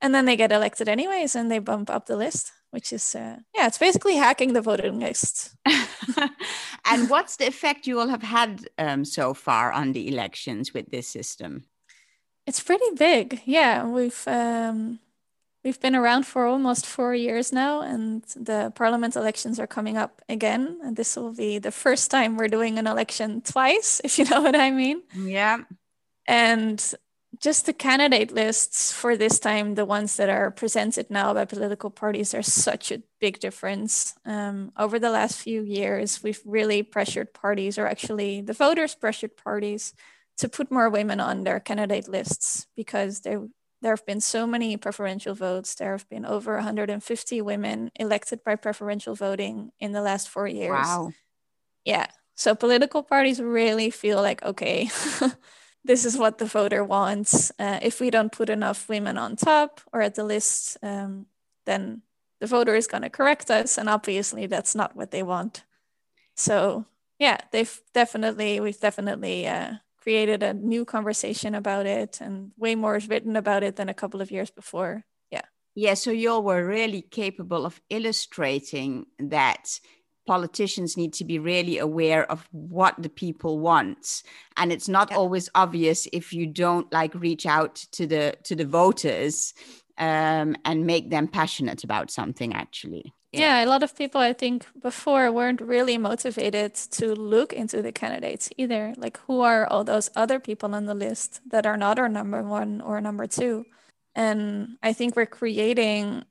And 0.00 0.14
then 0.14 0.24
they 0.24 0.36
get 0.36 0.52
elected 0.52 0.88
anyways 0.88 1.34
and 1.34 1.50
they 1.50 1.58
bump 1.58 1.90
up 1.90 2.06
the 2.06 2.16
list 2.16 2.52
which 2.70 2.92
is 2.92 3.14
uh, 3.14 3.36
yeah 3.54 3.66
it's 3.66 3.78
basically 3.78 4.16
hacking 4.16 4.52
the 4.52 4.60
voting 4.60 5.00
list 5.00 5.56
and 6.86 7.10
what's 7.10 7.36
the 7.36 7.46
effect 7.46 7.86
you 7.86 7.98
all 7.98 8.08
have 8.08 8.22
had 8.22 8.68
um, 8.78 9.04
so 9.04 9.34
far 9.34 9.72
on 9.72 9.92
the 9.92 10.08
elections 10.08 10.72
with 10.72 10.88
this 10.90 11.08
system 11.08 11.64
it's 12.46 12.62
pretty 12.62 12.90
big 12.96 13.42
yeah 13.44 13.84
we've 13.84 14.26
um, 14.26 15.00
we've 15.64 15.80
been 15.80 15.94
around 15.94 16.24
for 16.26 16.46
almost 16.46 16.86
four 16.86 17.14
years 17.14 17.52
now 17.52 17.82
and 17.82 18.22
the 18.36 18.72
parliament 18.74 19.16
elections 19.16 19.58
are 19.58 19.66
coming 19.66 19.96
up 19.96 20.22
again 20.28 20.78
and 20.82 20.96
this 20.96 21.16
will 21.16 21.32
be 21.32 21.58
the 21.58 21.70
first 21.70 22.10
time 22.10 22.36
we're 22.36 22.48
doing 22.48 22.78
an 22.78 22.86
election 22.86 23.40
twice 23.40 24.00
if 24.04 24.18
you 24.18 24.24
know 24.24 24.40
what 24.40 24.56
i 24.56 24.70
mean 24.70 25.02
yeah 25.14 25.58
and 26.26 26.94
just 27.38 27.66
the 27.66 27.72
candidate 27.72 28.32
lists 28.32 28.92
for 28.92 29.16
this 29.16 29.38
time, 29.38 29.74
the 29.74 29.84
ones 29.84 30.16
that 30.16 30.28
are 30.28 30.50
presented 30.50 31.10
now 31.10 31.32
by 31.32 31.44
political 31.44 31.90
parties, 31.90 32.34
are 32.34 32.42
such 32.42 32.92
a 32.92 33.02
big 33.18 33.40
difference. 33.40 34.14
Um, 34.26 34.72
over 34.76 34.98
the 34.98 35.10
last 35.10 35.40
few 35.40 35.62
years, 35.62 36.22
we've 36.22 36.42
really 36.44 36.82
pressured 36.82 37.32
parties, 37.32 37.78
or 37.78 37.86
actually 37.86 38.42
the 38.42 38.52
voters 38.52 38.94
pressured 38.94 39.36
parties, 39.36 39.94
to 40.38 40.48
put 40.48 40.70
more 40.70 40.90
women 40.90 41.20
on 41.20 41.44
their 41.44 41.60
candidate 41.60 42.08
lists 42.08 42.66
because 42.76 43.20
there 43.20 43.46
there 43.82 43.92
have 43.92 44.04
been 44.04 44.20
so 44.20 44.46
many 44.46 44.76
preferential 44.76 45.34
votes. 45.34 45.74
There 45.74 45.92
have 45.92 46.08
been 46.08 46.26
over 46.26 46.54
150 46.54 47.42
women 47.42 47.90
elected 47.96 48.44
by 48.44 48.56
preferential 48.56 49.14
voting 49.14 49.72
in 49.80 49.92
the 49.92 50.02
last 50.02 50.28
four 50.28 50.46
years. 50.46 50.70
Wow. 50.70 51.12
Yeah. 51.84 52.06
So 52.34 52.54
political 52.54 53.02
parties 53.02 53.40
really 53.40 53.90
feel 53.90 54.20
like, 54.20 54.42
okay, 54.42 54.90
this 55.84 56.04
is 56.04 56.18
what 56.18 56.38
the 56.38 56.46
voter 56.46 56.84
wants. 56.84 57.52
Uh, 57.58 57.78
if 57.82 58.00
we 58.00 58.10
don't 58.10 58.32
put 58.32 58.50
enough 58.50 58.88
women 58.88 59.16
on 59.16 59.36
top 59.36 59.80
or 59.92 60.02
at 60.02 60.14
the 60.14 60.24
list, 60.24 60.76
um, 60.82 61.26
then 61.64 62.02
the 62.40 62.46
voter 62.46 62.74
is 62.74 62.86
going 62.86 63.02
to 63.02 63.10
correct 63.10 63.50
us. 63.50 63.78
And 63.78 63.88
obviously, 63.88 64.46
that's 64.46 64.74
not 64.74 64.96
what 64.96 65.10
they 65.10 65.22
want. 65.22 65.64
So, 66.34 66.86
yeah, 67.18 67.38
they've 67.50 67.80
definitely, 67.92 68.60
we've 68.60 68.80
definitely 68.80 69.46
uh, 69.46 69.74
created 70.00 70.42
a 70.42 70.54
new 70.54 70.84
conversation 70.84 71.54
about 71.54 71.86
it, 71.86 72.20
and 72.20 72.52
way 72.56 72.74
more 72.74 72.96
is 72.96 73.08
written 73.08 73.36
about 73.36 73.62
it 73.62 73.76
than 73.76 73.88
a 73.88 73.94
couple 73.94 74.20
of 74.20 74.30
years 74.30 74.50
before. 74.50 75.04
Yeah. 75.30 75.42
Yeah. 75.74 75.94
So, 75.94 76.10
you 76.10 76.30
all 76.30 76.42
were 76.42 76.64
really 76.64 77.02
capable 77.02 77.66
of 77.66 77.80
illustrating 77.90 79.06
that 79.18 79.80
politicians 80.26 80.96
need 80.96 81.12
to 81.14 81.24
be 81.24 81.38
really 81.38 81.78
aware 81.78 82.30
of 82.30 82.46
what 82.52 82.94
the 83.02 83.08
people 83.08 83.58
want 83.58 84.22
and 84.56 84.70
it's 84.70 84.88
not 84.88 85.10
yeah. 85.10 85.16
always 85.16 85.48
obvious 85.54 86.06
if 86.12 86.32
you 86.32 86.46
don't 86.46 86.92
like 86.92 87.12
reach 87.14 87.46
out 87.46 87.74
to 87.90 88.06
the 88.06 88.36
to 88.44 88.54
the 88.54 88.64
voters 88.64 89.54
um, 89.98 90.54
and 90.64 90.86
make 90.86 91.10
them 91.10 91.26
passionate 91.26 91.82
about 91.82 92.10
something 92.10 92.52
actually 92.54 93.12
yeah. 93.32 93.40
yeah. 93.60 93.64
a 93.64 93.68
lot 93.68 93.82
of 93.82 93.96
people 93.96 94.20
i 94.20 94.32
think 94.32 94.66
before 94.82 95.30
weren't 95.32 95.60
really 95.60 95.98
motivated 95.98 96.74
to 96.74 97.14
look 97.14 97.52
into 97.52 97.82
the 97.82 97.92
candidates 97.92 98.50
either 98.56 98.94
like 98.96 99.18
who 99.26 99.40
are 99.40 99.66
all 99.66 99.84
those 99.84 100.10
other 100.16 100.40
people 100.40 100.74
on 100.74 100.86
the 100.86 100.94
list 100.94 101.40
that 101.50 101.66
are 101.66 101.76
not 101.76 101.98
our 101.98 102.08
number 102.08 102.42
one 102.42 102.80
or 102.80 103.00
number 103.00 103.26
two 103.26 103.64
and 104.14 104.76
i 104.82 104.92
think 104.92 105.16
we're 105.16 105.26
creating 105.26 106.24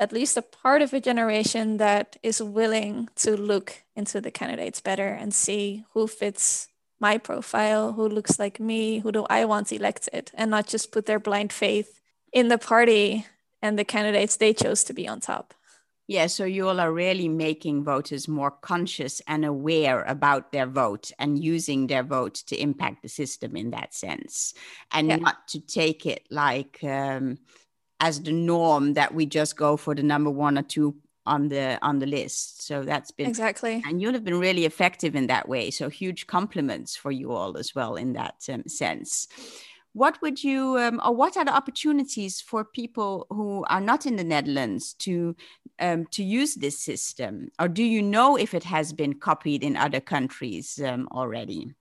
at 0.00 0.12
least 0.12 0.36
a 0.36 0.42
part 0.42 0.82
of 0.82 0.92
a 0.92 1.00
generation 1.00 1.76
that 1.76 2.16
is 2.22 2.42
willing 2.42 3.08
to 3.14 3.36
look 3.36 3.84
into 3.94 4.20
the 4.20 4.30
candidates 4.30 4.80
better 4.80 5.08
and 5.08 5.32
see 5.32 5.84
who 5.92 6.06
fits 6.06 6.68
my 7.00 7.18
profile, 7.18 7.92
who 7.92 8.08
looks 8.08 8.38
like 8.38 8.58
me, 8.58 8.98
who 8.98 9.12
do 9.12 9.26
I 9.30 9.44
want 9.44 9.72
elected, 9.72 10.30
and 10.34 10.50
not 10.50 10.66
just 10.66 10.92
put 10.92 11.06
their 11.06 11.20
blind 11.20 11.52
faith 11.52 12.00
in 12.32 12.48
the 12.48 12.58
party 12.58 13.26
and 13.62 13.78
the 13.78 13.84
candidates 13.84 14.36
they 14.36 14.52
chose 14.52 14.84
to 14.84 14.92
be 14.92 15.06
on 15.06 15.20
top. 15.20 15.54
Yeah, 16.06 16.26
so 16.26 16.44
you 16.44 16.68
all 16.68 16.80
are 16.80 16.92
really 16.92 17.28
making 17.28 17.82
voters 17.82 18.28
more 18.28 18.50
conscious 18.50 19.22
and 19.26 19.44
aware 19.44 20.02
about 20.02 20.52
their 20.52 20.66
vote 20.66 21.10
and 21.18 21.42
using 21.42 21.86
their 21.86 22.02
vote 22.02 22.34
to 22.46 22.60
impact 22.60 23.02
the 23.02 23.08
system 23.08 23.56
in 23.56 23.70
that 23.70 23.94
sense, 23.94 24.52
and 24.92 25.08
yeah. 25.08 25.16
not 25.16 25.48
to 25.48 25.60
take 25.60 26.04
it 26.04 26.26
like 26.30 26.84
um, 26.84 27.38
as 28.00 28.22
the 28.22 28.32
norm 28.32 28.94
that 28.94 29.14
we 29.14 29.24
just 29.24 29.56
go 29.56 29.78
for 29.78 29.94
the 29.94 30.02
number 30.02 30.30
one 30.30 30.58
or 30.58 30.62
two 30.62 30.94
on 31.24 31.48
the 31.48 31.78
on 31.80 32.00
the 32.00 32.06
list. 32.06 32.62
So 32.66 32.82
that's 32.82 33.10
been 33.10 33.28
exactly. 33.28 33.82
and 33.86 34.02
you'll 34.02 34.12
have 34.12 34.24
been 34.24 34.40
really 34.40 34.66
effective 34.66 35.16
in 35.16 35.28
that 35.28 35.48
way. 35.48 35.70
So 35.70 35.88
huge 35.88 36.26
compliments 36.26 36.96
for 36.96 37.10
you 37.10 37.32
all 37.32 37.56
as 37.56 37.74
well 37.74 37.96
in 37.96 38.12
that 38.12 38.44
um, 38.52 38.64
sense 38.66 39.26
what 39.94 40.20
would 40.20 40.44
you 40.44 40.76
um, 40.78 41.00
or 41.04 41.14
what 41.14 41.36
are 41.36 41.44
the 41.44 41.54
opportunities 41.54 42.40
for 42.40 42.64
people 42.64 43.26
who 43.30 43.64
are 43.70 43.80
not 43.80 44.04
in 44.04 44.16
the 44.16 44.24
netherlands 44.24 44.92
to 44.94 45.34
um, 45.78 46.06
to 46.10 46.22
use 46.22 46.54
this 46.56 46.78
system 46.78 47.48
or 47.58 47.68
do 47.68 47.82
you 47.82 48.02
know 48.02 48.36
if 48.36 48.52
it 48.52 48.64
has 48.64 48.92
been 48.92 49.14
copied 49.14 49.64
in 49.64 49.76
other 49.76 50.00
countries 50.00 50.80
um, 50.84 51.08
already 51.12 51.72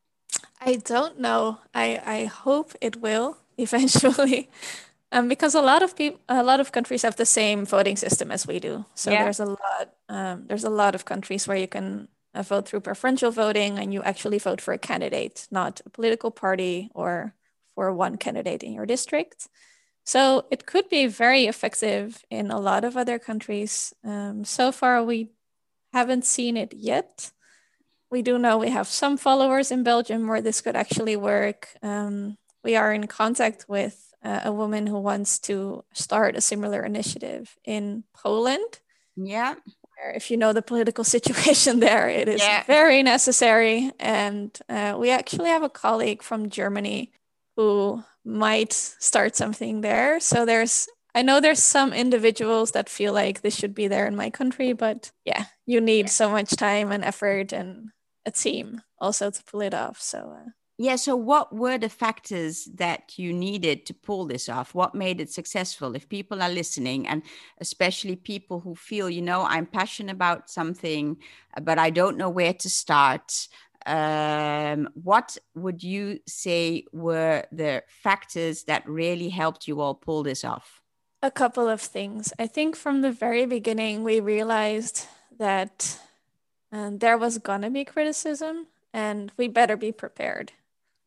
i 0.62 0.76
don't 0.76 1.20
know 1.20 1.58
i 1.74 2.02
i 2.06 2.26
hope 2.26 2.74
it 2.80 3.02
will 3.02 3.38
eventually 3.58 4.50
um, 5.14 5.28
because 5.28 5.54
a 5.54 5.62
lot 5.62 5.84
of 5.84 5.96
people, 5.96 6.20
a 6.28 6.42
lot 6.42 6.60
of 6.60 6.72
countries 6.72 7.04
have 7.04 7.18
the 7.18 7.26
same 7.26 7.68
voting 7.68 7.96
system 7.96 8.32
as 8.32 8.48
we 8.48 8.60
do. 8.60 8.84
So 8.96 9.12
yeah. 9.12 9.24
there's 9.24 9.40
a 9.40 9.46
lot, 9.46 9.94
um, 10.10 10.46
there's 10.48 10.64
a 10.64 10.72
lot 10.72 10.96
of 10.96 11.06
countries 11.06 11.48
where 11.48 11.56
you 11.56 11.68
can 11.68 12.08
uh, 12.34 12.42
vote 12.42 12.68
through 12.68 12.80
preferential 12.80 13.30
voting, 13.30 13.78
and 13.78 13.94
you 13.94 14.02
actually 14.02 14.40
vote 14.40 14.60
for 14.60 14.74
a 14.74 14.80
candidate, 14.80 15.48
not 15.52 15.82
a 15.86 15.92
political 15.92 16.32
party 16.32 16.90
or 16.96 17.36
for 17.76 17.94
one 17.94 18.18
candidate 18.18 18.64
in 18.64 18.74
your 18.74 18.86
district. 18.86 19.48
So 20.06 20.46
it 20.52 20.66
could 20.66 20.90
be 20.90 21.08
very 21.08 21.46
effective 21.46 22.24
in 22.30 22.52
a 22.52 22.60
lot 22.60 22.84
of 22.84 22.98
other 22.98 23.20
countries. 23.20 23.94
Um, 24.04 24.44
so 24.44 24.72
far, 24.72 25.04
we 25.04 25.32
haven't 25.94 26.26
seen 26.26 26.58
it 26.58 26.74
yet. 26.74 27.32
We 28.12 28.22
do 28.22 28.38
know 28.38 28.58
we 28.58 28.70
have 28.70 28.88
some 28.88 29.18
followers 29.18 29.72
in 29.72 29.84
Belgium 29.84 30.28
where 30.28 30.42
this 30.42 30.62
could 30.62 30.76
actually 30.76 31.16
work. 31.16 31.70
Um, 31.82 32.38
we 32.64 32.76
are 32.76 32.94
in 32.94 33.08
contact 33.08 33.66
with 33.68 34.14
uh, 34.24 34.42
a 34.46 34.52
woman 34.52 34.88
who 34.88 35.00
wants 35.00 35.40
to 35.40 35.84
start 35.94 36.36
a 36.36 36.42
similar 36.42 36.84
initiative 36.84 37.56
in 37.64 38.04
Poland. 38.14 38.80
Yeah. 39.16 39.56
if 40.16 40.30
you 40.30 40.38
know 40.38 40.54
the 40.54 40.62
political 40.62 41.04
situation 41.16 41.80
there, 41.80 42.10
it 42.10 42.28
is 42.28 42.42
yeah. 42.42 42.64
very 42.66 43.04
necessary. 43.04 43.92
And 44.00 44.58
uh, 44.68 44.96
we 45.00 45.12
actually 45.12 45.50
have 45.50 45.64
a 45.64 45.70
colleague 45.70 46.22
from 46.22 46.50
Germany 46.50 47.14
who 47.56 48.04
might 48.26 48.74
start 48.74 49.36
something 49.36 49.82
there. 49.82 50.20
So 50.20 50.46
there's, 50.46 50.88
I 51.14 51.22
know 51.22 51.40
there's 51.40 51.62
some 51.62 51.94
individuals 51.94 52.72
that 52.72 52.90
feel 52.90 53.14
like 53.14 53.42
this 53.42 53.56
should 53.56 53.76
be 53.76 53.88
there 53.88 54.08
in 54.08 54.16
my 54.16 54.30
country, 54.30 54.74
but 54.74 55.12
yeah, 55.26 55.46
you 55.66 55.82
need 55.82 56.10
so 56.10 56.30
much 56.30 56.52
time 56.52 56.92
and 56.92 57.04
effort 57.04 57.54
and 57.54 57.90
a 58.26 58.32
team 58.32 58.82
also 59.00 59.30
to 59.30 59.44
pull 59.44 59.62
it 59.62 59.74
off. 59.74 60.00
So 60.02 60.36
uh, 60.38 60.50
yeah. 60.80 60.96
So, 60.96 61.16
what 61.16 61.54
were 61.54 61.78
the 61.78 61.90
factors 61.90 62.66
that 62.76 63.20
you 63.20 63.32
needed 63.32 63.86
to 63.86 63.94
pull 63.94 64.26
this 64.26 64.50
off? 64.50 64.74
What 64.74 64.96
made 64.96 65.22
it 65.22 65.32
successful? 65.32 65.96
If 65.96 66.10
people 66.10 66.42
are 66.42 66.50
listening, 66.50 67.08
and 67.08 67.22
especially 67.60 68.16
people 68.16 68.60
who 68.60 68.74
feel, 68.74 69.08
you 69.08 69.22
know, 69.22 69.44
I'm 69.44 69.68
passionate 69.68 70.14
about 70.14 70.50
something, 70.50 71.18
but 71.62 71.78
I 71.78 71.92
don't 71.92 72.18
know 72.18 72.30
where 72.30 72.54
to 72.54 72.70
start. 72.70 73.48
Um, 73.86 74.90
what 74.94 75.38
would 75.56 75.84
you 75.84 76.20
say 76.28 76.86
were 76.92 77.46
the 77.52 77.84
factors 77.88 78.64
that 78.64 78.88
really 78.88 79.30
helped 79.30 79.68
you 79.68 79.82
all 79.82 79.96
pull 79.96 80.24
this 80.24 80.44
off? 80.44 80.82
A 81.22 81.32
couple 81.32 81.70
of 81.70 81.82
things. 81.82 82.34
I 82.38 82.48
think 82.48 82.76
from 82.76 83.02
the 83.02 83.12
very 83.12 83.46
beginning, 83.46 84.04
we 84.04 84.20
realized 84.20 85.08
that 85.40 86.00
um, 86.72 87.00
there 87.00 87.18
was 87.18 87.38
gonna 87.38 87.70
be 87.70 87.86
criticism 87.86 88.68
and 88.94 89.32
we 89.38 89.48
better 89.48 89.78
be 89.78 89.92
prepared 89.92 90.52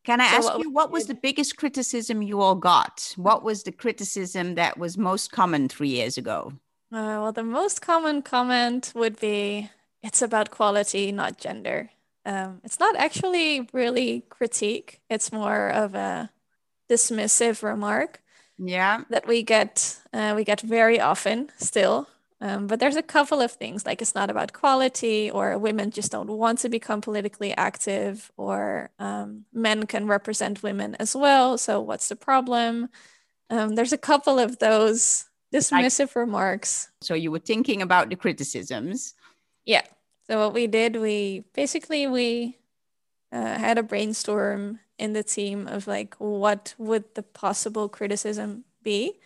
can 0.07 0.21
I 0.21 0.29
so 0.29 0.37
ask 0.37 0.45
what 0.47 0.61
you 0.61 0.71
what 0.71 0.93
was 0.93 1.07
the 1.07 1.15
biggest 1.15 1.57
criticism 1.57 2.23
you 2.23 2.41
all 2.41 2.55
got? 2.55 3.13
What 3.17 3.43
was 3.43 3.65
the 3.65 3.73
criticism 3.73 4.55
that 4.55 4.79
was 4.79 4.97
most 4.97 5.33
common 5.33 5.69
three 5.69 5.89
years 5.89 6.17
ago? 6.17 6.53
Uh, 6.93 7.19
well, 7.21 7.33
the 7.33 7.43
most 7.43 7.83
common 7.83 8.23
comment 8.23 8.93
would 8.95 9.19
be 9.19 9.69
it's 10.05 10.23
about 10.23 10.53
quality, 10.53 11.11
not 11.11 11.39
gender. 11.39 11.91
Um, 12.27 12.61
it's 12.65 12.81
not 12.81 12.97
actually 12.97 13.69
really 13.73 14.25
critique, 14.29 15.01
it's 15.09 15.33
more 15.33 15.71
of 15.71 15.95
a 15.95 16.31
dismissive 16.91 17.63
remark. 17.63 18.21
Yeah. 18.59 19.05
That 19.11 19.27
we 19.27 19.43
get 19.43 19.99
uh, 20.13 20.33
we 20.37 20.45
get 20.45 20.61
very 20.61 21.01
often 21.01 21.51
still. 21.59 22.09
Um, 22.41 22.67
but 22.67 22.81
there's 22.81 22.97
a 22.97 23.03
couple 23.03 23.41
of 23.41 23.53
things 23.53 23.87
like 23.87 24.03
it's 24.03 24.15
not 24.15 24.31
about 24.31 24.53
quality, 24.53 25.31
or 25.31 25.57
women 25.57 25.91
just 25.91 26.13
don't 26.13 26.29
want 26.29 26.59
to 26.61 26.69
become 26.69 27.01
politically 27.01 27.57
active, 27.57 28.31
or 28.37 28.91
um, 28.99 29.47
men 29.55 29.87
can 29.87 30.07
represent 30.07 30.63
women 30.63 30.97
as 30.97 31.17
well. 31.17 31.57
So, 31.57 31.81
what's 31.81 32.09
the 32.09 32.17
problem? 32.17 32.91
Um, 33.49 33.75
there's 33.75 33.95
a 33.95 33.99
couple 33.99 34.39
of 34.39 34.59
those 34.59 35.25
dismissive 35.55 36.15
remarks. 36.15 36.91
So, 37.01 37.15
you 37.15 37.31
were 37.31 37.39
thinking 37.39 37.81
about 37.81 38.11
the 38.11 38.17
criticisms. 38.17 39.15
Yeah. 39.65 39.83
So, 40.29 40.39
what 40.39 40.55
we 40.55 40.67
did, 40.67 40.97
we 40.97 41.45
basically 41.55 42.07
we 42.07 42.59
uh, 43.33 43.59
had 43.59 43.79
a 43.79 43.83
brainstorm 43.83 44.81
in 44.99 45.13
the 45.13 45.23
team 45.23 45.69
of 45.69 45.87
like 45.87 46.15
what 46.19 46.75
would 46.79 47.05
the 47.15 47.23
possible 47.23 47.89
criticism 47.89 48.65
be, 48.83 49.21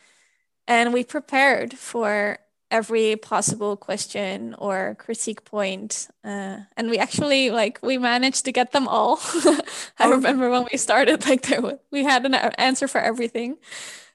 and 0.67 0.93
we 0.93 1.05
prepared 1.05 1.75
for 1.75 2.39
every 2.71 3.17
possible 3.17 3.77
question 3.77 4.55
or 4.59 4.95
critique 4.99 5.45
point. 5.45 6.09
Uh, 6.23 6.59
and 6.77 6.89
we 6.89 6.99
actually 6.99 7.51
like 7.51 7.79
we 7.83 7.99
managed 7.99 8.45
to 8.45 8.53
get 8.53 8.73
them 8.73 8.87
all. 8.87 9.19
I 9.45 9.63
oh. 10.01 10.11
remember 10.11 10.51
when 10.51 10.67
we 10.71 10.79
started, 10.79 11.27
like 11.27 11.43
there 11.43 11.79
we 11.91 12.05
had 12.05 12.25
an 12.25 12.35
answer 12.35 12.87
for 12.87 13.01
everything. 13.01 13.57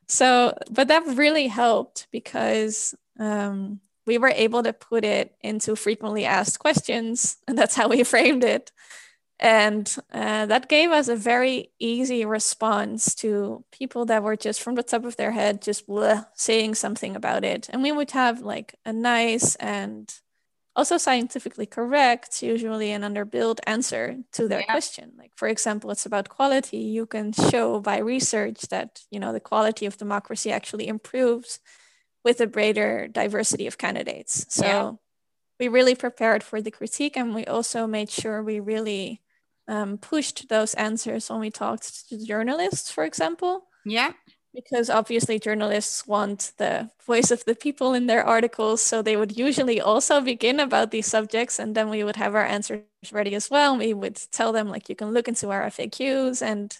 So, 0.08 0.56
but 0.70 0.88
that 0.88 1.04
really 1.08 1.48
helped 1.48 2.08
because 2.12 2.96
um, 3.20 3.80
we 4.06 4.18
were 4.18 4.34
able 4.36 4.64
to 4.64 4.74
put 4.74 5.04
it 5.04 5.36
into 5.42 5.76
frequently 5.76 6.26
asked 6.26 6.60
questions, 6.60 7.38
and 7.48 7.58
that's 7.58 7.76
how 7.76 7.88
we 7.88 8.04
framed 8.04 8.44
it. 8.44 8.72
And 9.38 9.94
uh, 10.14 10.46
that 10.46 10.70
gave 10.70 10.92
us 10.92 11.10
a 11.10 11.16
very 11.16 11.72
easy 11.78 12.24
response 12.24 13.14
to 13.16 13.66
people 13.70 14.06
that 14.06 14.24
were 14.24 14.38
just 14.38 14.62
from 14.62 14.76
the 14.76 14.84
top 14.84 15.04
of 15.04 15.18
their 15.18 15.32
head, 15.32 15.62
just 15.62 15.88
bleh, 15.88 16.26
saying 16.36 16.76
something 16.76 17.18
about 17.18 17.44
it. 17.44 17.68
And 17.70 17.84
we 17.84 17.92
would 17.92 18.12
have 18.12 18.42
like 18.42 18.76
a 18.86 18.94
nice 18.94 19.56
and 19.56 20.14
also 20.76 20.98
scientifically 20.98 21.66
correct, 21.66 22.42
usually 22.42 22.92
an 22.92 23.02
underbuilt 23.02 23.60
answer 23.66 24.18
to 24.34 24.48
their 24.48 24.62
yeah. 24.62 24.72
question. 24.72 25.14
Like, 25.18 25.32
for 25.36 25.48
example, 25.48 25.92
it's 25.92 26.06
about 26.06 26.30
quality. 26.30 26.78
You 26.78 27.06
can 27.06 27.32
show 27.32 27.80
by 27.80 28.00
research 28.00 28.62
that, 28.70 29.01
you 29.10 29.20
know, 29.20 29.34
the 29.34 29.40
quality 29.40 29.86
of 29.86 29.98
democracy 29.98 30.51
actually 30.51 30.88
improves 30.88 31.60
with 32.25 32.42
a 32.42 32.48
greater 32.48 33.07
diversity 33.07 33.68
of 33.68 33.77
candidates. 33.77 34.48
So 34.50 34.66
yeah. 34.66 34.92
we 35.59 35.68
really 35.70 35.96
prepared 35.96 36.44
for 36.44 36.59
the 36.59 36.72
critique 36.72 37.16
and 37.16 37.35
we 37.35 37.46
also 37.46 37.85
made 37.88 38.09
sure 38.09 38.44
we 38.44 38.59
really 38.59 39.22
um, 39.68 40.00
pushed 40.00 40.50
those 40.50 40.74
answers 40.74 41.29
when 41.29 41.40
we 41.40 41.51
talked 41.51 42.09
to 42.09 42.25
journalists, 42.25 42.92
for 42.92 43.03
example. 43.03 43.68
Yeah. 43.85 44.14
Because 44.53 44.90
obviously 44.90 45.38
journalists 45.38 46.07
want 46.07 46.53
the 46.57 46.90
voice 47.05 47.29
of 47.29 47.46
the 47.46 47.55
people 47.55 47.94
in 47.94 48.07
their 48.07 48.24
articles. 48.24 48.81
So 48.81 49.01
they 49.01 49.18
would 49.18 49.38
usually 49.38 49.79
also 49.79 50.20
begin 50.20 50.59
about 50.59 50.90
these 50.90 51.05
subjects 51.05 51.59
and 51.59 51.75
then 51.75 51.90
we 51.90 52.03
would 52.03 52.16
have 52.16 52.33
our 52.33 52.46
answers 52.46 52.81
ready 53.11 53.35
as 53.35 53.51
well. 53.51 53.77
We 53.77 53.94
would 53.94 54.20
tell 54.31 54.51
them 54.51 54.70
like 54.70 54.90
you 54.90 54.96
can 54.96 55.11
look 55.11 55.27
into 55.27 55.51
our 55.51 55.64
FAQs 55.68 56.42
and 56.42 56.75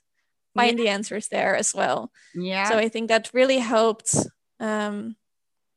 find 0.55 0.79
yeah. 0.79 0.86
the 0.86 0.89
answers 0.89 1.27
there 1.27 1.55
as 1.55 1.75
well. 1.75 2.12
Yeah. 2.34 2.67
So 2.69 2.79
I 2.79 2.89
think 2.89 3.10
that 3.10 3.29
really 3.31 3.60
helped. 3.60 4.15
Um, 4.60 5.17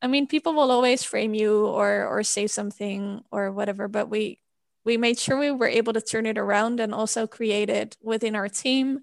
I 0.00 0.06
mean, 0.06 0.26
people 0.26 0.54
will 0.54 0.70
always 0.70 1.02
frame 1.02 1.34
you 1.34 1.66
or 1.66 2.06
or 2.06 2.22
say 2.22 2.46
something 2.46 3.22
or 3.30 3.50
whatever, 3.52 3.88
but 3.88 4.08
we 4.08 4.40
we 4.84 4.96
made 4.96 5.18
sure 5.18 5.38
we 5.38 5.50
were 5.50 5.68
able 5.68 5.92
to 5.92 6.00
turn 6.00 6.26
it 6.26 6.38
around 6.38 6.80
and 6.80 6.94
also 6.94 7.26
created 7.26 7.96
within 8.02 8.36
our 8.36 8.48
team 8.48 9.00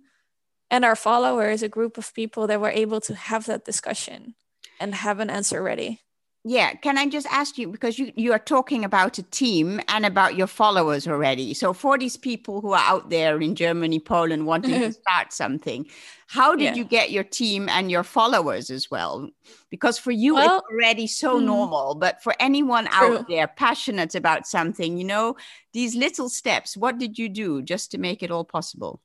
and 0.72 0.86
our 0.86 0.96
followers 0.96 1.64
a 1.64 1.70
group 1.70 1.98
of 1.98 2.14
people 2.16 2.48
that 2.48 2.62
were 2.62 2.72
able 2.72 3.02
to 3.02 3.16
have 3.16 3.46
that 3.48 3.66
discussion 3.66 4.36
and 4.80 4.96
have 4.96 5.20
an 5.20 5.30
answer 5.30 5.62
ready 5.62 6.05
yeah 6.46 6.74
can 6.76 6.98
i 6.98 7.06
just 7.08 7.28
ask 7.32 7.58
you 7.58 7.68
because 7.68 8.00
you 8.00 8.12
you 8.16 8.32
are 8.32 8.40
talking 8.40 8.86
about 8.86 9.18
a 9.18 9.24
team 9.24 9.82
and 9.90 10.06
about 10.06 10.36
your 10.36 10.48
followers 10.48 11.08
already. 11.08 11.54
So 11.54 11.74
for 11.74 11.98
these 11.98 12.16
people 12.16 12.62
who 12.62 12.72
are 12.72 12.86
out 12.94 13.10
there 13.10 13.42
in 13.42 13.56
germany 13.56 14.00
poland 14.00 14.46
wanting 14.46 14.80
to 14.80 14.94
start 15.04 15.34
something 15.34 15.86
how 16.28 16.56
did 16.56 16.64
yeah. 16.64 16.76
you 16.76 16.84
get 16.84 17.12
your 17.12 17.24
team 17.24 17.70
and 17.70 17.92
your 17.92 18.04
followers 18.04 18.70
as 18.70 18.90
well? 18.90 19.30
Because 19.70 20.00
for 20.00 20.12
you 20.12 20.36
well, 20.36 20.58
it's 20.58 20.66
already 20.72 21.08
so 21.08 21.40
mm, 21.40 21.46
normal 21.46 21.96
but 21.96 22.22
for 22.24 22.34
anyone 22.40 22.86
true. 22.88 23.18
out 23.18 23.28
there 23.28 23.48
passionate 23.48 24.16
about 24.16 24.48
something 24.48 24.98
you 24.98 25.04
know 25.04 25.36
these 25.74 25.96
little 25.96 26.30
steps 26.30 26.76
what 26.76 26.98
did 26.98 27.18
you 27.18 27.30
do 27.30 27.62
just 27.62 27.92
to 27.92 27.98
make 27.98 28.24
it 28.24 28.32
all 28.32 28.46
possible? 28.46 29.02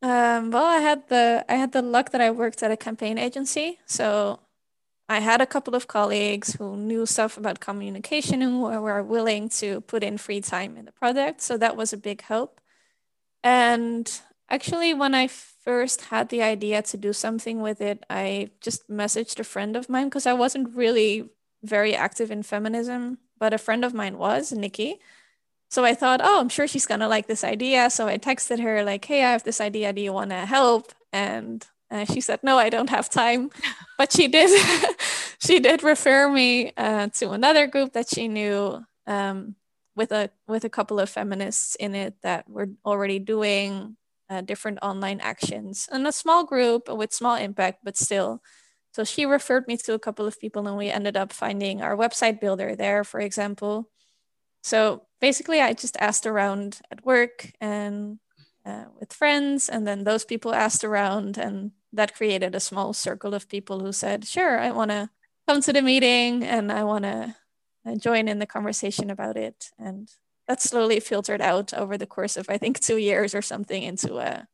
Um, 0.00 0.50
well 0.50 0.64
i 0.64 0.78
had 0.78 1.08
the 1.08 1.44
i 1.48 1.54
had 1.54 1.72
the 1.72 1.82
luck 1.82 2.10
that 2.10 2.20
i 2.20 2.30
worked 2.30 2.62
at 2.62 2.70
a 2.70 2.76
campaign 2.76 3.18
agency. 3.18 3.78
So 3.86 4.40
I 5.12 5.20
had 5.20 5.40
a 5.42 5.46
couple 5.46 5.74
of 5.74 5.86
colleagues 5.86 6.54
who 6.54 6.76
knew 6.76 7.04
stuff 7.06 7.36
about 7.36 7.60
communication 7.60 8.40
and 8.40 8.62
were 8.62 9.02
willing 9.02 9.50
to 9.60 9.82
put 9.82 10.02
in 10.02 10.16
free 10.16 10.40
time 10.40 10.76
in 10.78 10.86
the 10.86 10.92
project. 10.92 11.42
So 11.42 11.58
that 11.58 11.76
was 11.76 11.92
a 11.92 11.98
big 11.98 12.22
help. 12.22 12.60
And 13.44 14.10
actually, 14.48 14.94
when 14.94 15.14
I 15.14 15.26
first 15.28 16.02
had 16.02 16.30
the 16.30 16.42
idea 16.42 16.80
to 16.82 16.96
do 16.96 17.12
something 17.12 17.60
with 17.60 17.80
it, 17.80 18.04
I 18.08 18.50
just 18.60 18.88
messaged 18.88 19.38
a 19.38 19.44
friend 19.44 19.76
of 19.76 19.88
mine 19.88 20.06
because 20.06 20.26
I 20.26 20.32
wasn't 20.32 20.74
really 20.74 21.28
very 21.62 21.94
active 21.94 22.30
in 22.30 22.42
feminism, 22.42 23.18
but 23.38 23.52
a 23.52 23.58
friend 23.58 23.84
of 23.84 23.94
mine 23.94 24.16
was, 24.16 24.52
Nikki. 24.52 24.98
So 25.70 25.84
I 25.84 25.94
thought, 25.94 26.20
oh, 26.22 26.40
I'm 26.40 26.48
sure 26.48 26.66
she's 26.66 26.86
gonna 26.86 27.08
like 27.08 27.26
this 27.26 27.44
idea. 27.44 27.90
So 27.90 28.06
I 28.06 28.18
texted 28.18 28.60
her, 28.62 28.82
like, 28.82 29.04
hey, 29.04 29.24
I 29.24 29.32
have 29.32 29.44
this 29.44 29.60
idea. 29.60 29.92
Do 29.92 30.00
you 30.00 30.12
wanna 30.12 30.46
help? 30.46 30.92
And 31.12 31.66
she 32.06 32.20
said, 32.20 32.40
"No, 32.42 32.58
I 32.58 32.70
don't 32.70 32.90
have 32.90 33.08
time," 33.08 33.50
but 33.98 34.12
she 34.12 34.28
did. 34.28 34.50
she 35.38 35.60
did 35.60 35.82
refer 35.82 36.28
me 36.28 36.72
uh, 36.76 37.08
to 37.18 37.30
another 37.30 37.66
group 37.66 37.92
that 37.92 38.08
she 38.08 38.28
knew 38.28 38.84
um, 39.06 39.56
with 39.94 40.12
a 40.12 40.30
with 40.48 40.64
a 40.64 40.70
couple 40.70 40.98
of 40.98 41.10
feminists 41.10 41.74
in 41.76 41.94
it 41.94 42.14
that 42.22 42.48
were 42.48 42.68
already 42.84 43.18
doing 43.18 43.96
uh, 44.30 44.40
different 44.40 44.78
online 44.82 45.20
actions 45.20 45.88
and 45.92 46.06
a 46.06 46.12
small 46.12 46.44
group 46.44 46.88
with 46.88 47.12
small 47.12 47.36
impact, 47.36 47.80
but 47.84 47.96
still. 47.96 48.40
So 48.92 49.04
she 49.04 49.24
referred 49.24 49.66
me 49.68 49.76
to 49.78 49.94
a 49.94 49.98
couple 49.98 50.26
of 50.26 50.38
people, 50.38 50.68
and 50.68 50.76
we 50.76 50.90
ended 50.90 51.16
up 51.16 51.32
finding 51.32 51.82
our 51.82 51.96
website 51.96 52.40
builder 52.40 52.76
there, 52.76 53.04
for 53.04 53.20
example. 53.20 53.88
So 54.62 55.06
basically, 55.20 55.60
I 55.60 55.72
just 55.72 55.96
asked 55.98 56.26
around 56.26 56.80
at 56.90 57.04
work 57.04 57.52
and 57.60 58.18
uh, 58.64 58.84
with 58.98 59.12
friends, 59.12 59.68
and 59.68 59.86
then 59.86 60.04
those 60.04 60.24
people 60.24 60.54
asked 60.54 60.84
around, 60.84 61.38
and 61.38 61.72
that 61.92 62.14
created 62.14 62.54
a 62.54 62.60
small 62.60 62.92
circle 62.92 63.34
of 63.34 63.48
people 63.48 63.80
who 63.80 63.92
said, 63.92 64.26
sure, 64.26 64.58
I 64.58 64.70
want 64.70 64.90
to 64.90 65.10
come 65.46 65.60
to 65.62 65.72
the 65.72 65.82
meeting 65.82 66.42
and 66.44 66.72
I 66.72 66.84
want 66.84 67.04
to 67.04 67.36
uh, 67.86 67.96
join 67.96 68.28
in 68.28 68.38
the 68.38 68.46
conversation 68.46 69.10
about 69.10 69.36
it. 69.36 69.70
And 69.78 70.08
that 70.48 70.62
slowly 70.62 71.00
filtered 71.00 71.40
out 71.40 71.74
over 71.74 71.98
the 71.98 72.06
course 72.06 72.36
of, 72.36 72.46
I 72.48 72.58
think, 72.58 72.80
two 72.80 72.96
years 72.96 73.34
or 73.34 73.42
something 73.42 73.82
into 73.82 74.18
a, 74.18 74.46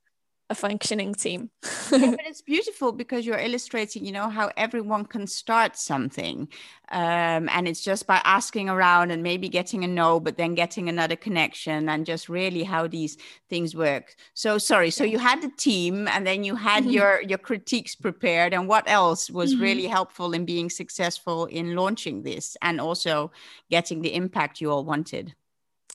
a 0.50 0.54
functioning 0.54 1.14
team. 1.14 1.50
yeah, 1.92 2.11
but 2.11 2.26
it's 2.26 2.40
beautiful 2.40 2.92
because 2.92 3.26
you're 3.26 3.38
illustrating, 3.38 4.04
you 4.04 4.12
know, 4.12 4.30
how 4.30 4.50
everyone 4.56 5.04
can 5.04 5.26
start 5.26 5.76
something. 5.76 6.48
Um, 6.90 7.50
and 7.50 7.68
it's 7.68 7.84
just 7.84 8.06
by 8.06 8.20
asking 8.24 8.70
around 8.70 9.11
and 9.11 9.22
maybe 9.22 9.48
getting 9.50 9.84
a 9.84 9.87
no, 9.87 10.20
but 10.20 10.38
then 10.38 10.54
getting 10.54 10.88
another 10.88 11.16
connection 11.16 11.88
and 11.88 12.06
just 12.06 12.30
really 12.30 12.62
how 12.62 12.87
these 12.87 13.18
things 13.50 13.74
work. 13.74 14.16
So 14.32 14.56
sorry. 14.56 14.90
So 14.90 15.04
you 15.04 15.18
had 15.18 15.42
the 15.42 15.50
team 15.56 16.08
and 16.08 16.26
then 16.26 16.44
you 16.44 16.54
had 16.54 16.84
mm-hmm. 16.84 16.92
your 16.92 17.22
your 17.22 17.38
critiques 17.38 17.94
prepared. 17.94 18.54
And 18.54 18.68
what 18.68 18.88
else 18.88 19.30
was 19.30 19.52
mm-hmm. 19.52 19.62
really 19.62 19.87
helpful 19.87 20.32
in 20.32 20.46
being 20.46 20.70
successful 20.70 21.44
in 21.46 21.76
launching 21.76 22.22
this 22.22 22.56
and 22.62 22.80
also 22.80 23.32
getting 23.70 24.00
the 24.00 24.14
impact 24.14 24.61
you 24.62 24.70
all 24.70 24.84
wanted? 24.84 25.34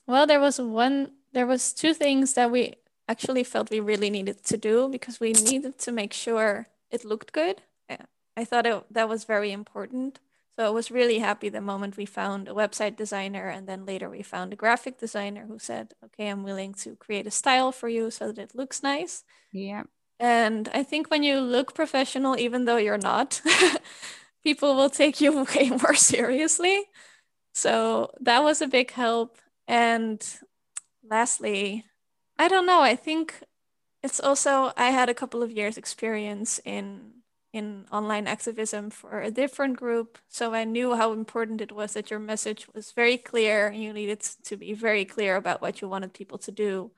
Well, 0.06 0.26
there 0.26 0.40
was 0.40 0.60
one 0.60 1.10
there 1.32 1.46
was 1.48 1.72
two 1.72 1.92
things 1.92 2.34
that 2.34 2.52
we 2.52 2.74
actually 3.08 3.44
felt 3.44 3.70
we 3.70 3.80
really 3.80 4.10
needed 4.10 4.44
to 4.44 4.56
do 4.56 4.88
because 4.88 5.20
we 5.20 5.32
needed 5.32 5.78
to 5.78 5.92
make 5.92 6.12
sure 6.12 6.68
it 6.90 7.04
looked 7.04 7.32
good. 7.32 7.62
I 8.36 8.44
thought 8.44 8.66
it, 8.66 8.84
that 8.90 9.08
was 9.08 9.24
very 9.24 9.52
important. 9.52 10.18
So 10.56 10.66
I 10.66 10.70
was 10.70 10.90
really 10.90 11.18
happy 11.18 11.48
the 11.48 11.60
moment 11.60 11.96
we 11.96 12.06
found 12.06 12.48
a 12.48 12.52
website 12.52 12.96
designer 12.96 13.48
and 13.48 13.68
then 13.68 13.84
later 13.84 14.08
we 14.08 14.22
found 14.22 14.52
a 14.52 14.56
graphic 14.56 14.98
designer 14.98 15.46
who 15.46 15.58
said, 15.58 15.94
okay, 16.04 16.28
I'm 16.28 16.44
willing 16.44 16.74
to 16.74 16.96
create 16.96 17.26
a 17.26 17.30
style 17.30 17.72
for 17.72 17.88
you 17.88 18.10
so 18.10 18.28
that 18.28 18.38
it 18.38 18.54
looks 18.54 18.82
nice. 18.82 19.24
Yeah. 19.52 19.84
And 20.20 20.68
I 20.72 20.84
think 20.84 21.10
when 21.10 21.24
you 21.24 21.40
look 21.40 21.74
professional, 21.74 22.38
even 22.38 22.66
though 22.66 22.76
you're 22.76 22.98
not, 22.98 23.40
people 24.44 24.76
will 24.76 24.90
take 24.90 25.20
you 25.20 25.44
way 25.56 25.70
more 25.70 25.94
seriously. 25.94 26.84
So 27.52 28.12
that 28.20 28.44
was 28.44 28.62
a 28.62 28.68
big 28.68 28.92
help. 28.92 29.38
And 29.66 30.24
lastly, 31.08 31.84
I 32.38 32.48
don't 32.48 32.66
know. 32.66 32.80
I 32.80 32.96
think 32.96 33.42
it's 34.02 34.20
also 34.20 34.72
I 34.76 34.90
had 34.90 35.08
a 35.08 35.14
couple 35.14 35.42
of 35.42 35.50
years 35.52 35.76
experience 35.78 36.60
in 36.64 37.12
in 37.52 37.86
online 37.92 38.26
activism 38.26 38.90
for 38.90 39.20
a 39.22 39.30
different 39.30 39.76
group, 39.76 40.18
so 40.28 40.54
I 40.54 40.64
knew 40.64 40.96
how 40.96 41.12
important 41.12 41.60
it 41.60 41.72
was 41.72 41.92
that 41.94 42.10
your 42.10 42.18
message 42.20 42.66
was 42.74 42.92
very 42.92 43.16
clear 43.16 43.68
and 43.68 43.82
you 43.82 43.92
needed 43.92 44.20
to 44.44 44.56
be 44.56 44.74
very 44.74 45.04
clear 45.04 45.36
about 45.36 45.62
what 45.62 45.80
you 45.80 45.88
wanted 45.88 46.12
people 46.12 46.38
to 46.38 46.52
do. 46.52 46.90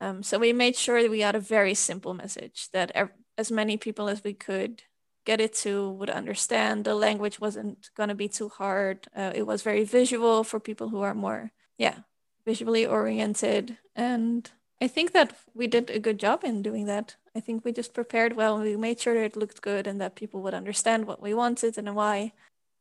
Um, 0.00 0.22
so 0.22 0.38
we 0.38 0.52
made 0.52 0.76
sure 0.76 1.02
that 1.02 1.10
we 1.10 1.20
had 1.20 1.34
a 1.36 1.40
very 1.40 1.74
simple 1.74 2.14
message 2.14 2.68
that 2.72 2.90
ev- 2.94 3.12
as 3.38 3.50
many 3.52 3.76
people 3.76 4.08
as 4.08 4.24
we 4.24 4.34
could 4.34 4.82
get 5.26 5.40
it 5.40 5.54
to 5.54 5.90
would 5.90 6.10
understand. 6.10 6.84
The 6.84 6.94
language 6.94 7.38
wasn't 7.40 7.90
going 7.96 8.08
to 8.08 8.14
be 8.14 8.28
too 8.28 8.48
hard. 8.48 9.06
Uh, 9.14 9.32
it 9.34 9.46
was 9.46 9.62
very 9.62 9.84
visual 9.84 10.42
for 10.44 10.58
people 10.60 10.88
who 10.88 11.02
are 11.02 11.14
more, 11.14 11.52
yeah, 11.78 12.00
visually 12.44 12.86
oriented. 12.86 13.76
And 13.94 14.50
I 14.80 14.88
think 14.88 15.12
that 15.12 15.36
we 15.54 15.66
did 15.66 15.90
a 15.90 15.98
good 15.98 16.18
job 16.18 16.44
in 16.44 16.62
doing 16.62 16.86
that. 16.86 17.16
I 17.36 17.40
think 17.40 17.64
we 17.64 17.72
just 17.72 17.94
prepared 17.94 18.34
well. 18.34 18.58
We 18.58 18.76
made 18.76 18.98
sure 18.98 19.14
it 19.14 19.36
looked 19.36 19.62
good 19.62 19.86
and 19.86 20.00
that 20.00 20.16
people 20.16 20.40
would 20.42 20.54
understand 20.54 21.06
what 21.06 21.22
we 21.22 21.34
wanted 21.34 21.78
and 21.78 21.94
why. 21.94 22.32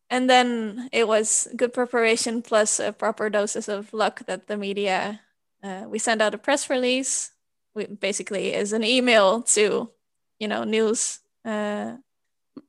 And 0.09 0.29
then 0.29 0.89
it 0.91 1.07
was 1.07 1.47
good 1.55 1.73
preparation 1.73 2.41
plus 2.41 2.79
a 2.79 2.91
proper 2.91 3.29
doses 3.29 3.69
of 3.69 3.93
luck 3.93 4.25
that 4.25 4.47
the 4.47 4.57
media, 4.57 5.21
uh, 5.61 5.85
we 5.87 5.99
sent 5.99 6.21
out 6.21 6.33
a 6.33 6.39
press 6.39 6.69
release, 6.69 7.31
we, 7.75 7.85
basically 7.85 8.53
is 8.53 8.73
an 8.73 8.83
email 8.83 9.43
to, 9.43 9.91
you 10.39 10.47
know, 10.47 10.63
news 10.63 11.19
uh, 11.45 11.93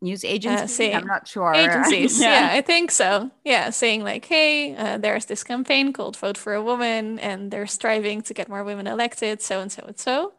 news 0.01 0.25
agencies? 0.25 0.95
Uh, 0.95 0.99
I'm 0.99 1.07
not 1.07 1.29
sure. 1.29 1.55
Agencies, 1.55 2.21
yeah. 2.23 2.53
yeah. 2.53 2.59
I 2.59 2.61
think 2.61 2.91
so. 2.91 3.31
Yeah, 3.45 3.71
saying 3.71 4.05
like, 4.05 4.25
hey, 4.25 4.75
uh, 4.77 4.99
there's 4.99 5.27
this 5.27 5.45
campaign 5.45 5.93
called 5.93 6.17
Vote 6.17 6.39
for 6.39 6.55
a 6.55 6.63
Woman, 6.63 7.19
and 7.19 7.51
they're 7.51 7.67
striving 7.67 8.23
to 8.23 8.35
get 8.35 8.49
more 8.49 8.65
women 8.65 8.87
elected, 8.87 9.43
so 9.43 9.61
and 9.61 9.71
so 9.71 9.85
and 9.87 9.99
so. 9.99 10.35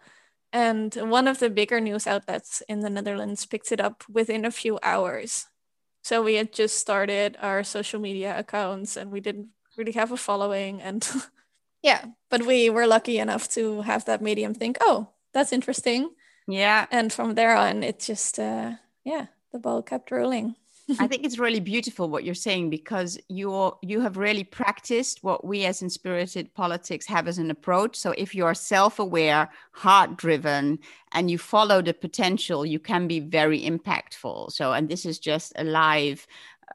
And 0.53 0.93
one 0.95 1.27
of 1.27 1.39
the 1.39 1.49
bigger 1.49 1.79
news 1.79 2.07
outlets 2.07 2.61
in 2.67 2.81
the 2.81 2.89
Netherlands 2.89 3.45
picked 3.45 3.71
it 3.71 3.79
up 3.79 4.03
within 4.09 4.43
a 4.43 4.51
few 4.51 4.79
hours. 4.83 5.47
So 6.03 6.21
we 6.21 6.35
had 6.35 6.51
just 6.51 6.77
started 6.77 7.37
our 7.41 7.63
social 7.63 7.99
media 7.99 8.37
accounts, 8.37 8.97
and 8.97 9.11
we 9.11 9.21
didn't 9.21 9.49
really 9.77 9.93
have 9.93 10.11
a 10.11 10.17
following. 10.17 10.81
And 10.81 11.07
yeah, 11.81 12.05
but 12.29 12.45
we 12.45 12.69
were 12.69 12.87
lucky 12.87 13.17
enough 13.19 13.47
to 13.49 13.81
have 13.81 14.05
that 14.05 14.21
medium 14.21 14.53
think, 14.53 14.77
oh, 14.81 15.09
that's 15.33 15.53
interesting. 15.53 16.09
Yeah. 16.47 16.87
And 16.91 17.13
from 17.13 17.35
there 17.35 17.55
on, 17.55 17.83
it 17.83 17.99
just, 17.99 18.39
uh, 18.39 18.73
yeah, 19.03 19.27
the 19.51 19.59
ball 19.59 19.81
kept 19.81 20.11
rolling. 20.11 20.55
I 20.99 21.07
think 21.07 21.23
it's 21.23 21.39
really 21.39 21.59
beautiful 21.59 22.09
what 22.09 22.23
you're 22.23 22.35
saying 22.35 22.69
because 22.69 23.17
you 23.27 23.73
you 23.81 24.01
have 24.01 24.17
really 24.17 24.43
practiced 24.43 25.23
what 25.23 25.45
we 25.45 25.65
as 25.65 25.81
inspirited 25.81 26.53
politics 26.53 27.05
have 27.07 27.27
as 27.27 27.37
an 27.37 27.51
approach. 27.51 27.95
So 27.95 28.11
if 28.17 28.33
you 28.35 28.45
are 28.45 28.53
self-aware, 28.53 29.49
heart-driven, 29.71 30.79
and 31.13 31.31
you 31.31 31.37
follow 31.37 31.81
the 31.81 31.93
potential, 31.93 32.65
you 32.65 32.79
can 32.79 33.07
be 33.07 33.19
very 33.19 33.61
impactful. 33.61 34.51
So 34.51 34.73
and 34.73 34.89
this 34.89 35.05
is 35.05 35.19
just 35.19 35.53
a 35.55 35.63
live 35.63 36.25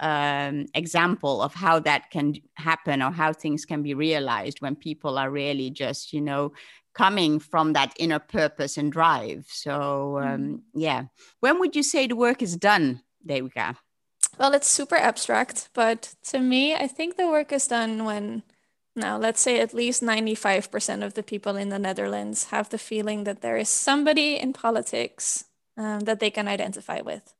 um, 0.00 0.66
example 0.74 1.40
of 1.42 1.54
how 1.54 1.78
that 1.80 2.10
can 2.10 2.34
happen 2.54 3.02
or 3.02 3.10
how 3.10 3.32
things 3.32 3.64
can 3.64 3.82
be 3.82 3.94
realized 3.94 4.60
when 4.60 4.76
people 4.76 5.18
are 5.18 5.30
really 5.30 5.70
just 5.70 6.12
you 6.12 6.20
know 6.20 6.52
coming 6.96 7.38
from 7.38 7.74
that 7.74 7.94
inner 7.98 8.18
purpose 8.18 8.76
and 8.76 8.90
drive. 8.90 9.46
So, 9.50 10.18
um, 10.18 10.40
mm. 10.40 10.60
yeah. 10.74 11.04
When 11.40 11.58
would 11.60 11.76
you 11.76 11.82
say 11.82 12.06
the 12.06 12.16
work 12.16 12.42
is 12.42 12.56
done, 12.56 13.02
Devika? 13.26 13.76
Well, 14.38 14.54
it's 14.54 14.68
super 14.68 14.96
abstract, 14.96 15.68
but 15.74 16.14
to 16.30 16.38
me, 16.38 16.74
I 16.74 16.86
think 16.86 17.16
the 17.16 17.28
work 17.28 17.52
is 17.52 17.68
done 17.68 18.04
when 18.04 18.42
now, 18.98 19.18
let's 19.18 19.40
say 19.40 19.60
at 19.60 19.74
least 19.74 20.02
95% 20.02 21.04
of 21.04 21.12
the 21.12 21.22
people 21.22 21.54
in 21.56 21.68
the 21.68 21.78
Netherlands 21.78 22.44
have 22.44 22.70
the 22.70 22.78
feeling 22.78 23.24
that 23.24 23.42
there 23.42 23.58
is 23.58 23.68
somebody 23.68 24.36
in 24.36 24.54
politics 24.54 25.44
um, 25.76 26.00
that 26.00 26.18
they 26.18 26.30
can 26.30 26.48
identify 26.48 27.02
with. 27.02 27.34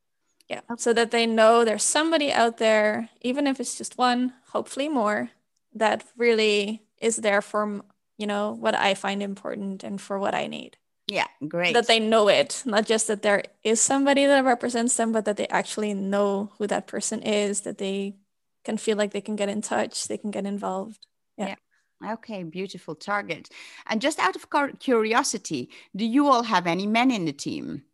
Yeah. 0.50 0.60
So 0.76 0.92
that 0.92 1.12
they 1.12 1.26
know 1.26 1.64
there's 1.64 1.82
somebody 1.82 2.30
out 2.30 2.58
there, 2.58 3.08
even 3.22 3.46
if 3.46 3.58
it's 3.58 3.78
just 3.78 3.96
one, 3.96 4.34
hopefully 4.52 4.88
more, 4.88 5.30
that 5.74 6.04
really 6.16 6.82
is 7.00 7.16
there 7.16 7.40
for 7.40 7.82
you 8.18 8.26
know, 8.26 8.52
what 8.52 8.74
I 8.74 8.94
find 8.94 9.22
important 9.22 9.84
and 9.84 10.00
for 10.00 10.18
what 10.18 10.34
I 10.34 10.46
need. 10.46 10.76
Yeah, 11.06 11.26
great. 11.46 11.74
That 11.74 11.86
they 11.86 12.00
know 12.00 12.28
it, 12.28 12.62
not 12.66 12.86
just 12.86 13.06
that 13.06 13.22
there 13.22 13.44
is 13.62 13.80
somebody 13.80 14.26
that 14.26 14.44
represents 14.44 14.96
them, 14.96 15.12
but 15.12 15.24
that 15.24 15.36
they 15.36 15.46
actually 15.48 15.94
know 15.94 16.50
who 16.58 16.66
that 16.66 16.88
person 16.88 17.22
is, 17.22 17.60
that 17.60 17.78
they 17.78 18.16
can 18.64 18.76
feel 18.76 18.96
like 18.96 19.12
they 19.12 19.20
can 19.20 19.36
get 19.36 19.48
in 19.48 19.62
touch, 19.62 20.08
they 20.08 20.18
can 20.18 20.32
get 20.32 20.46
involved. 20.46 21.06
Yeah. 21.36 21.54
yeah. 22.02 22.12
Okay, 22.14 22.42
beautiful 22.42 22.94
target. 22.94 23.48
And 23.86 24.00
just 24.00 24.18
out 24.18 24.36
of 24.36 24.48
curiosity, 24.80 25.70
do 25.94 26.04
you 26.04 26.26
all 26.28 26.42
have 26.42 26.66
any 26.66 26.86
men 26.86 27.10
in 27.10 27.24
the 27.24 27.32
team? 27.32 27.84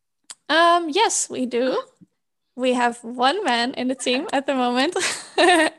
Um, 0.48 0.88
yes, 0.88 1.30
we 1.30 1.46
do. 1.46 1.82
We 2.56 2.72
have 2.72 3.02
one 3.04 3.44
man 3.44 3.74
in 3.74 3.88
the 3.88 3.94
team 3.94 4.26
at 4.32 4.46
the 4.46 4.54
moment. 4.54 4.96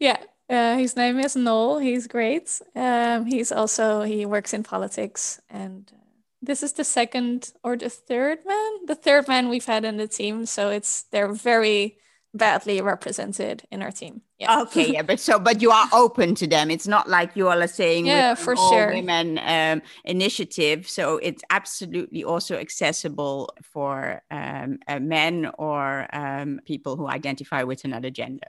yeah, 0.00 0.16
uh, 0.48 0.76
his 0.76 0.96
name 0.96 1.18
is 1.18 1.36
Noel. 1.36 1.78
He's 1.78 2.06
great. 2.06 2.60
Um, 2.74 3.26
he's 3.26 3.52
also 3.52 4.02
he 4.02 4.26
works 4.26 4.52
in 4.54 4.62
politics, 4.62 5.40
and 5.50 5.90
uh, 5.92 5.98
this 6.42 6.62
is 6.62 6.72
the 6.72 6.84
second 6.84 7.52
or 7.62 7.76
the 7.76 7.90
third 7.90 8.38
man, 8.46 8.86
the 8.86 8.94
third 8.94 9.28
man 9.28 9.48
we've 9.48 9.66
had 9.66 9.84
in 9.84 9.96
the 9.96 10.08
team. 10.08 10.46
So 10.46 10.70
it's 10.70 11.02
they're 11.02 11.32
very 11.32 11.98
badly 12.34 12.80
represented 12.80 13.64
in 13.70 13.82
our 13.82 13.90
team. 13.90 14.22
Yeah. 14.38 14.60
Okay. 14.62 14.92
Yeah. 14.92 15.02
But 15.02 15.18
so, 15.20 15.38
but 15.38 15.60
you 15.60 15.70
are 15.70 15.88
open 15.92 16.34
to 16.36 16.46
them. 16.46 16.70
It's 16.70 16.86
not 16.86 17.08
like 17.08 17.34
you 17.34 17.48
all 17.48 17.60
are 17.62 17.66
saying, 17.66 18.06
yeah, 18.06 18.34
for 18.34 18.54
sure, 18.56 18.92
women 18.92 19.38
um, 19.42 19.82
initiative. 20.04 20.88
So 20.88 21.18
it's 21.18 21.42
absolutely 21.50 22.24
also 22.24 22.56
accessible 22.56 23.50
for 23.62 24.22
um, 24.30 24.78
uh, 24.86 25.00
men 25.00 25.50
or 25.58 26.06
um, 26.12 26.60
people 26.64 26.96
who 26.96 27.08
identify 27.08 27.62
with 27.64 27.84
another 27.84 28.10
gender. 28.10 28.48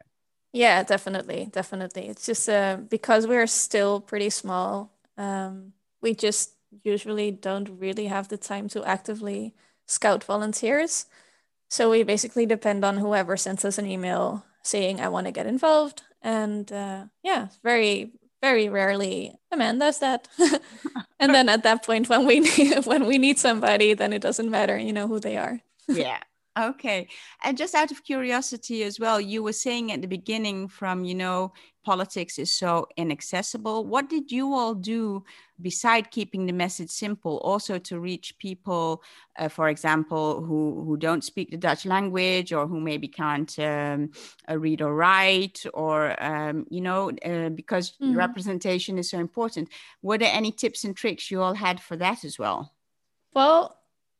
Yeah, 0.52 0.84
definitely, 0.84 1.50
definitely. 1.52 2.08
It's 2.08 2.26
just 2.26 2.50
uh, 2.50 2.78
because 2.90 3.28
we're 3.28 3.48
still 3.48 4.02
pretty 4.02 4.30
small. 4.30 4.92
Um, 5.18 5.74
we 6.02 6.16
just 6.16 6.54
usually 6.84 7.32
don't 7.32 7.70
really 7.80 8.08
have 8.08 8.30
the 8.30 8.38
time 8.38 8.68
to 8.70 8.84
actively 8.84 9.54
scout 9.86 10.24
volunteers. 10.24 11.06
So 11.70 11.92
we 11.92 12.04
basically 12.04 12.46
depend 12.46 12.86
on 12.86 12.98
whoever 12.98 13.38
sends 13.38 13.66
us 13.66 13.78
an 13.80 13.88
email 13.88 14.46
saying, 14.64 15.02
I 15.02 15.10
want 15.10 15.28
to 15.28 15.32
get 15.32 15.48
involved. 15.48 16.04
And 16.22 16.72
uh, 16.72 17.06
yeah, 17.24 17.50
very, 17.64 18.12
very 18.42 18.70
rarely 18.70 19.34
a 19.52 19.58
man 19.58 19.80
does 19.80 20.00
that. 20.00 20.28
and 21.20 21.34
then 21.34 21.50
at 21.50 21.64
that 21.64 21.86
point, 21.86 22.10
when 22.10 22.26
we 22.26 22.42
need, 22.42 22.86
when 22.86 23.06
we 23.08 23.18
need 23.18 23.40
somebody, 23.40 23.94
then 23.94 24.14
it 24.14 24.22
doesn't 24.22 24.50
matter, 24.52 24.78
you 24.78 24.94
know, 24.94 25.08
who 25.08 25.20
they 25.20 25.38
are. 25.38 25.62
yeah, 25.92 26.20
Okay. 26.60 27.08
And 27.44 27.58
just 27.58 27.74
out 27.74 27.92
of 27.92 28.04
curiosity 28.04 28.84
as 28.84 29.00
well, 29.00 29.22
you 29.22 29.42
were 29.42 29.54
saying 29.54 29.94
at 29.94 30.02
the 30.02 30.08
beginning 30.08 30.68
from, 30.68 31.06
you 31.06 31.16
know, 31.16 31.54
politics 31.86 32.38
is 32.38 32.52
so 32.52 32.86
inaccessible. 32.98 33.86
What 33.86 34.10
did 34.10 34.30
you 34.30 34.54
all 34.54 34.76
do 34.76 35.24
beside 35.62 36.12
keeping 36.12 36.46
the 36.46 36.54
message 36.54 36.90
simple, 36.90 37.38
also 37.38 37.80
to 37.80 38.00
reach 38.00 38.38
people, 38.40 39.02
uh, 39.38 39.48
for 39.48 39.70
example, 39.70 40.42
who, 40.44 40.84
who 40.86 40.98
don't 40.98 41.24
speak 41.24 41.50
the 41.50 41.58
Dutch 41.58 41.86
language 41.86 42.52
or 42.52 42.68
who 42.68 42.82
maybe 42.82 43.08
can't 43.08 43.58
um, 43.60 44.12
uh, 44.50 44.58
read 44.58 44.82
or 44.82 44.94
write, 44.94 45.66
or, 45.74 46.22
um, 46.22 46.66
you 46.70 46.82
know, 46.82 47.12
uh, 47.26 47.50
because 47.50 47.94
mm. 48.02 48.18
representation 48.18 48.98
is 48.98 49.10
so 49.10 49.18
important. 49.18 49.70
Were 50.02 50.18
there 50.18 50.34
any 50.34 50.52
tips 50.52 50.84
and 50.84 50.96
tricks 50.96 51.32
you 51.32 51.42
all 51.42 51.54
had 51.54 51.80
for 51.80 51.96
that 51.96 52.26
as 52.26 52.38
well? 52.38 52.74
Well, 53.34 53.79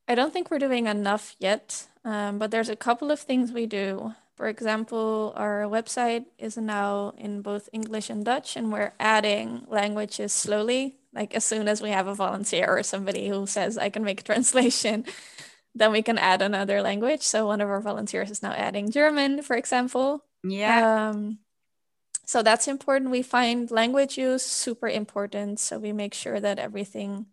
I 0.10 0.16
don't 0.16 0.34
think 0.34 0.50
we're 0.50 0.58
doing 0.58 0.88
enough 0.88 1.36
yet, 1.38 1.86
um, 2.04 2.40
but 2.40 2.50
there's 2.50 2.68
a 2.68 2.76
couple 2.76 3.12
of 3.12 3.20
things 3.20 3.52
we 3.52 3.68
do. 3.68 4.16
For 4.36 4.48
example, 4.48 5.34
our 5.36 5.64
website 5.64 6.26
is 6.40 6.58
now 6.58 7.14
in 7.16 7.44
both 7.44 7.70
English 7.72 8.10
and 8.10 8.26
Dutch, 8.26 8.56
and 8.56 8.74
we're 8.74 8.94
adding 9.00 9.68
languages 9.68 10.34
slowly. 10.34 10.96
Like 11.14 11.36
as 11.36 11.46
soon 11.46 11.68
as 11.68 11.80
we 11.80 11.92
have 11.92 12.08
a 12.08 12.16
volunteer 12.16 12.66
or 12.68 12.82
somebody 12.82 13.28
who 13.28 13.46
says, 13.46 13.78
I 13.78 13.90
can 13.90 14.04
make 14.04 14.22
a 14.22 14.24
translation, 14.32 15.06
then 15.76 15.92
we 15.92 16.02
can 16.02 16.18
add 16.18 16.42
another 16.42 16.82
language. 16.82 17.22
So 17.22 17.46
one 17.46 17.62
of 17.62 17.70
our 17.70 17.82
volunteers 17.82 18.32
is 18.32 18.42
now 18.42 18.54
adding 18.54 18.90
German, 18.90 19.44
for 19.44 19.56
example. 19.56 20.24
Yeah. 20.44 21.10
Um, 21.10 21.38
so 22.26 22.42
that's 22.42 22.68
important. 22.68 23.12
We 23.12 23.22
find 23.22 23.70
language 23.70 24.18
use 24.18 24.44
super 24.44 24.88
important. 24.88 25.60
So 25.60 25.78
we 25.78 25.94
make 25.94 26.16
sure 26.16 26.40
that 26.40 26.58
everything 26.58 27.28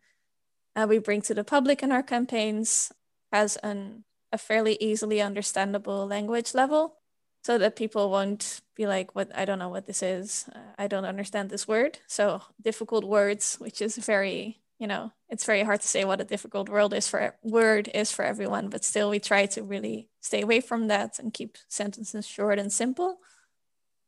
uh, 0.76 0.86
we 0.88 0.98
bring 0.98 1.22
to 1.22 1.34
the 1.34 1.44
public 1.44 1.82
in 1.82 1.90
our 1.90 2.02
campaigns 2.02 2.92
has 3.32 3.56
an, 3.56 4.04
a 4.30 4.38
fairly 4.38 4.76
easily 4.80 5.20
understandable 5.20 6.06
language 6.06 6.54
level 6.54 6.96
so 7.42 7.58
that 7.58 7.76
people 7.76 8.10
won't 8.10 8.60
be 8.74 8.86
like, 8.86 9.14
what, 9.14 9.30
I 9.34 9.44
don't 9.44 9.58
know 9.58 9.68
what 9.68 9.86
this 9.86 10.02
is. 10.02 10.46
Uh, 10.54 10.58
I 10.78 10.88
don't 10.88 11.04
understand 11.04 11.48
this 11.48 11.66
word. 11.66 11.98
So 12.06 12.42
difficult 12.60 13.04
words, 13.04 13.56
which 13.58 13.80
is 13.80 13.96
very, 13.96 14.60
you 14.78 14.86
know, 14.86 15.12
it's 15.28 15.44
very 15.44 15.62
hard 15.62 15.80
to 15.80 15.88
say 15.88 16.04
what 16.04 16.20
a 16.20 16.24
difficult 16.24 16.68
word 16.68 16.92
is 16.92 17.08
for 17.08 17.36
word 17.42 17.88
is 17.94 18.12
for 18.12 18.24
everyone, 18.24 18.68
but 18.68 18.84
still 18.84 19.10
we 19.10 19.20
try 19.20 19.46
to 19.46 19.62
really 19.62 20.08
stay 20.20 20.42
away 20.42 20.60
from 20.60 20.88
that 20.88 21.18
and 21.18 21.32
keep 21.32 21.56
sentences 21.68 22.26
short 22.26 22.58
and 22.58 22.72
simple, 22.72 23.18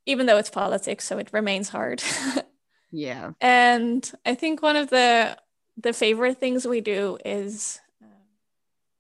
even 0.05 0.27
though 0.27 0.37
it's 0.37 0.51
politics, 0.51 1.05
so 1.05 1.19
it 1.19 1.31
remains 1.33 1.69
hard. 1.69 2.03
yeah. 2.91 3.33
And 3.41 4.11
I 4.27 4.35
think 4.35 4.63
one 4.63 4.77
of 4.77 4.91
the 4.91 5.39
the 5.81 5.93
favorite 5.93 6.39
things 6.39 6.67
we 6.67 6.81
do 6.81 7.19
is 7.25 7.81
uh, 8.03 8.07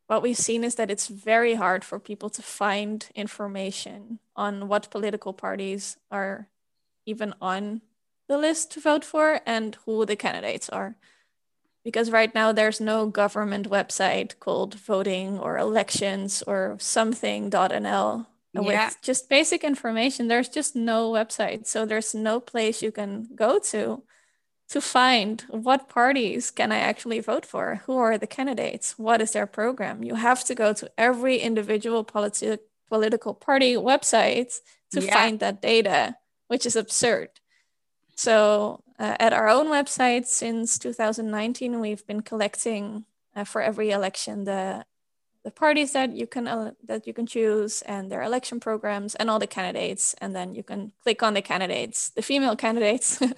what 0.06 0.22
we've 0.22 0.36
seen 0.36 0.62
is 0.62 0.76
that 0.76 0.90
it's 0.90 1.08
very 1.08 1.54
hard 1.54 1.84
for 1.84 1.98
people 1.98 2.30
to 2.30 2.42
find 2.42 3.08
information 3.14 4.20
on 4.36 4.68
what 4.68 4.90
political 4.90 5.32
parties 5.32 5.96
are 6.10 6.48
even 7.04 7.34
on 7.40 7.80
the 8.28 8.38
list 8.38 8.70
to 8.70 8.80
vote 8.80 9.04
for 9.04 9.40
and 9.44 9.76
who 9.86 10.06
the 10.06 10.16
candidates 10.16 10.68
are. 10.68 10.94
Because 11.82 12.10
right 12.10 12.34
now 12.34 12.52
there's 12.52 12.80
no 12.80 13.06
government 13.06 13.70
website 13.70 14.38
called 14.38 14.74
voting 14.74 15.38
or 15.38 15.58
elections 15.58 16.42
or 16.42 16.76
something.nl 16.78 18.26
yeah. 18.52 18.60
with 18.60 18.96
just 19.00 19.28
basic 19.28 19.64
information. 19.64 20.28
There's 20.28 20.50
just 20.50 20.76
no 20.76 21.10
website. 21.10 21.66
So 21.66 21.86
there's 21.86 22.14
no 22.14 22.40
place 22.40 22.82
you 22.82 22.92
can 22.92 23.28
go 23.34 23.58
to 23.70 24.02
to 24.68 24.80
find 24.80 25.44
what 25.48 25.88
parties 25.88 26.50
can 26.50 26.72
I 26.72 26.78
actually 26.78 27.20
vote 27.20 27.46
for? 27.46 27.82
Who 27.86 27.96
are 27.96 28.18
the 28.18 28.26
candidates? 28.26 28.98
What 28.98 29.20
is 29.22 29.32
their 29.32 29.46
program? 29.46 30.02
You 30.02 30.16
have 30.16 30.44
to 30.44 30.54
go 30.54 30.72
to 30.74 30.90
every 30.98 31.38
individual 31.38 32.04
politi- 32.04 32.58
political 32.88 33.34
party 33.34 33.74
website 33.74 34.60
to 34.92 35.00
yeah. 35.00 35.14
find 35.14 35.40
that 35.40 35.62
data, 35.62 36.16
which 36.48 36.66
is 36.66 36.76
absurd. 36.76 37.30
So, 38.14 38.82
uh, 38.98 39.16
at 39.20 39.32
our 39.32 39.48
own 39.48 39.68
website 39.68 40.26
since 40.26 40.78
2019, 40.78 41.80
we've 41.80 42.06
been 42.06 42.22
collecting 42.22 43.04
uh, 43.36 43.44
for 43.44 43.62
every 43.62 43.90
election 43.90 44.44
the 44.44 44.84
the 45.44 45.52
parties 45.52 45.92
that 45.92 46.14
you 46.14 46.26
can 46.26 46.48
uh, 46.48 46.72
that 46.84 47.06
you 47.06 47.14
can 47.14 47.26
choose 47.26 47.80
and 47.82 48.10
their 48.10 48.22
election 48.22 48.58
programs 48.60 49.14
and 49.14 49.30
all 49.30 49.38
the 49.38 49.46
candidates, 49.46 50.14
and 50.20 50.34
then 50.34 50.54
you 50.54 50.62
can 50.62 50.92
click 51.02 51.22
on 51.22 51.34
the 51.34 51.42
candidates, 51.42 52.10
the 52.10 52.22
female 52.22 52.56
candidates. 52.56 53.22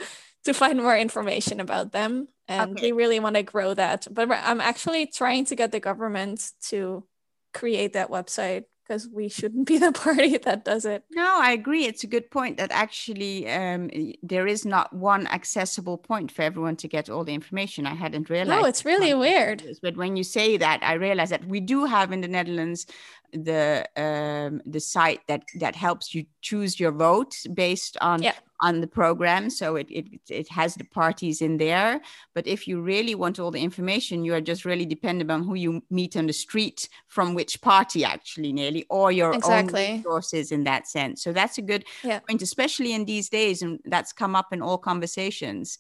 to 0.44 0.55
find 0.55 0.79
more 0.79 0.96
information 0.96 1.61
about 1.61 1.92
them. 1.92 2.29
And 2.48 2.72
okay. 2.72 2.90
we 2.90 2.92
really 2.92 3.20
want 3.20 3.37
to 3.37 3.42
grow 3.42 3.74
that. 3.74 4.07
But 4.11 4.31
I'm 4.31 4.61
actually 4.61 5.07
trying 5.07 5.44
to 5.46 5.57
get 5.57 5.72
the 5.72 5.81
government 5.81 6.50
to 6.68 7.05
create 7.53 7.92
that 7.92 8.11
website 8.11 8.64
because 8.90 9.09
we 9.09 9.29
shouldn't 9.29 9.68
be 9.68 9.79
the 9.87 9.92
party 9.92 10.37
that 10.38 10.64
does 10.64 10.85
it. 10.85 11.05
No, 11.12 11.38
I 11.40 11.53
agree. 11.53 11.85
It's 11.85 12.03
a 12.03 12.09
good 12.09 12.29
point 12.29 12.57
that 12.57 12.72
actually 12.72 13.48
um, 13.48 13.88
there 14.22 14.48
is 14.48 14.64
not 14.64 14.92
one 14.92 15.29
accessible 15.29 15.96
point 15.96 16.33
for 16.33 16.42
everyone 16.42 16.74
to 16.76 16.88
get 16.88 17.09
all 17.09 17.22
the 17.22 17.33
information. 17.33 17.87
I 17.87 17.94
hadn't 17.94 18.29
realized. 18.29 18.62
No, 18.62 18.66
it's 18.66 18.85
really 18.85 19.14
weird. 19.14 19.62
But 19.81 19.96
when 19.96 20.16
you 20.16 20.24
say 20.24 20.57
that, 20.57 20.81
I 20.83 20.94
realize 20.94 21.31
that 21.31 21.46
we 21.46 21.61
do 21.61 21.85
have 21.85 22.11
in 22.11 22.20
the 22.20 22.29
Netherlands 22.29 22.87
the 23.33 23.88
um, 23.96 24.61
the 24.66 24.81
site 24.81 25.20
that 25.29 25.44
that 25.61 25.76
helps 25.76 26.12
you 26.12 26.26
choose 26.40 26.81
your 26.81 26.90
vote 26.90 27.37
based 27.55 27.96
on 28.00 28.22
yeah. 28.22 28.35
On 28.60 28.80
the 28.80 28.86
program. 28.86 29.50
So 29.50 29.76
it, 29.76 29.88
it 29.90 30.06
it 30.28 30.48
has 30.48 30.74
the 30.74 30.84
parties 30.84 31.40
in 31.40 31.56
there. 31.56 32.00
But 32.34 32.46
if 32.46 32.66
you 32.68 32.80
really 32.80 33.14
want 33.14 33.38
all 33.38 33.50
the 33.50 33.62
information, 33.62 34.24
you 34.24 34.34
are 34.34 34.40
just 34.40 34.64
really 34.64 34.86
dependent 34.86 35.30
on 35.30 35.42
who 35.42 35.54
you 35.54 35.82
meet 35.90 36.16
on 36.16 36.26
the 36.26 36.32
street 36.32 36.88
from 37.08 37.34
which 37.34 37.60
party, 37.60 38.04
actually, 38.04 38.52
nearly, 38.52 38.86
or 38.90 39.12
your 39.12 39.34
exactly. 39.34 39.86
own 39.86 39.96
resources 39.98 40.52
in 40.52 40.64
that 40.64 40.86
sense. 40.86 41.22
So 41.22 41.32
that's 41.32 41.58
a 41.58 41.62
good 41.62 41.84
yeah. 42.02 42.20
point, 42.20 42.42
especially 42.42 42.92
in 42.92 43.04
these 43.04 43.28
days, 43.28 43.62
and 43.62 43.80
that's 43.84 44.12
come 44.12 44.36
up 44.36 44.52
in 44.52 44.62
all 44.62 44.78
conversations 44.78 45.78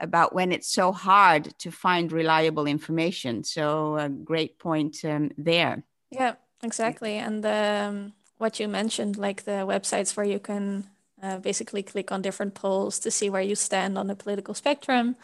about 0.00 0.34
when 0.34 0.50
it's 0.50 0.72
so 0.72 0.92
hard 0.92 1.58
to 1.58 1.70
find 1.70 2.10
reliable 2.10 2.66
information. 2.66 3.44
So 3.44 3.96
a 3.98 4.08
great 4.08 4.58
point 4.58 5.04
um, 5.04 5.30
there. 5.36 5.84
Yeah. 6.10 6.36
Exactly. 6.62 7.16
And 7.16 7.44
um, 7.46 8.12
what 8.38 8.60
you 8.60 8.68
mentioned, 8.68 9.16
like 9.16 9.44
the 9.44 9.64
websites 9.66 10.16
where 10.16 10.26
you 10.26 10.38
can 10.38 10.88
uh, 11.22 11.38
basically 11.38 11.82
click 11.82 12.12
on 12.12 12.22
different 12.22 12.54
polls 12.54 12.98
to 13.00 13.10
see 13.10 13.30
where 13.30 13.42
you 13.42 13.54
stand 13.54 13.98
on 13.98 14.06
the 14.06 14.14
political 14.14 14.54
spectrum, 14.54 15.16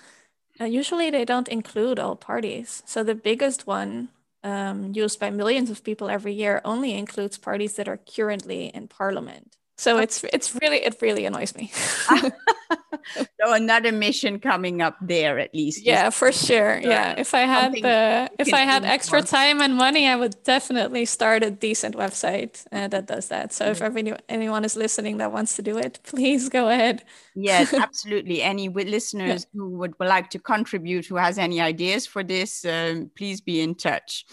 uh, 0.61 0.65
usually 0.65 1.11
they 1.11 1.25
don't 1.25 1.49
include 1.49 1.99
all 1.99 2.17
parties. 2.17 2.83
So 2.87 3.03
the 3.03 3.15
biggest 3.15 3.67
one 3.67 4.09
um, 4.43 4.93
used 4.95 5.19
by 5.19 5.31
millions 5.31 5.71
of 5.71 5.85
people 5.85 6.09
every 6.09 6.33
year 6.33 6.61
only 6.65 6.95
includes 6.95 7.39
parties 7.39 7.75
that 7.75 7.89
are 7.89 7.99
currently 7.99 8.67
in 8.69 8.89
parliament. 8.89 9.56
So 9.79 9.99
it's 9.99 10.25
it's 10.33 10.55
really 10.55 10.79
it 10.79 10.97
really 11.03 11.27
annoys 11.27 11.55
me. 11.55 11.71
so 13.15 13.53
another 13.53 13.93
mission 13.93 14.41
coming 14.41 14.81
up 14.81 14.97
there 15.03 15.39
at 15.39 15.55
least. 15.55 15.85
Yeah, 15.85 16.09
for 16.11 16.33
sure. 16.33 16.79
Yeah, 16.79 17.15
if 17.19 17.35
I 17.35 17.41
had 17.41 17.73
the 17.73 18.31
if 18.39 18.55
I 18.55 18.61
had 18.61 18.85
extra 18.85 19.21
time 19.23 19.61
and 19.61 19.75
money, 19.75 20.09
I 20.09 20.17
would 20.17 20.43
definitely 20.45 21.05
start 21.05 21.43
a 21.43 21.51
decent 21.51 21.95
website 21.95 22.65
uh, 22.73 22.89
that 22.89 23.07
does 23.07 23.29
that. 23.29 23.53
So 23.53 23.67
if 23.67 23.81
mm-hmm. 23.81 24.15
anyone 24.29 24.65
is 24.65 24.77
listening 24.77 25.19
that 25.19 25.33
wants 25.33 25.57
to 25.57 25.63
do 25.63 25.77
it, 25.77 26.01
please 26.05 26.49
go 26.49 26.69
ahead. 26.69 27.05
yes, 27.35 27.75
absolutely. 27.87 28.43
Any 28.43 28.69
listeners 28.69 29.47
yeah. 29.53 29.61
who 29.61 29.71
would 29.79 29.95
like 30.01 30.31
to 30.31 30.39
contribute, 30.39 31.05
who 31.05 31.17
has 31.17 31.39
any 31.39 31.61
ideas 31.61 32.07
for 32.07 32.25
this, 32.25 32.65
um, 32.65 33.11
please 33.15 33.43
be 33.43 33.61
in 33.61 33.75
touch. 33.75 34.25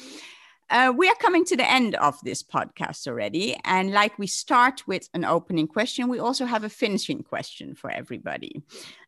Uh, 0.73 0.91
we 0.97 1.07
are 1.07 1.15
coming 1.19 1.45
to 1.45 1.55
the 1.55 1.69
end 1.69 1.93
of 1.95 2.19
this 2.23 2.41
podcast 2.41 3.05
already. 3.05 3.55
And 3.63 3.91
like 3.91 4.17
we 4.17 4.25
start 4.25 4.87
with 4.87 5.07
an 5.13 5.23
opening 5.23 5.67
question, 5.67 6.09
we 6.09 6.17
also 6.17 6.45
have 6.45 6.63
a 6.63 6.69
finishing 6.69 7.21
question 7.21 7.75
for 7.75 7.91
everybody. 7.91 8.63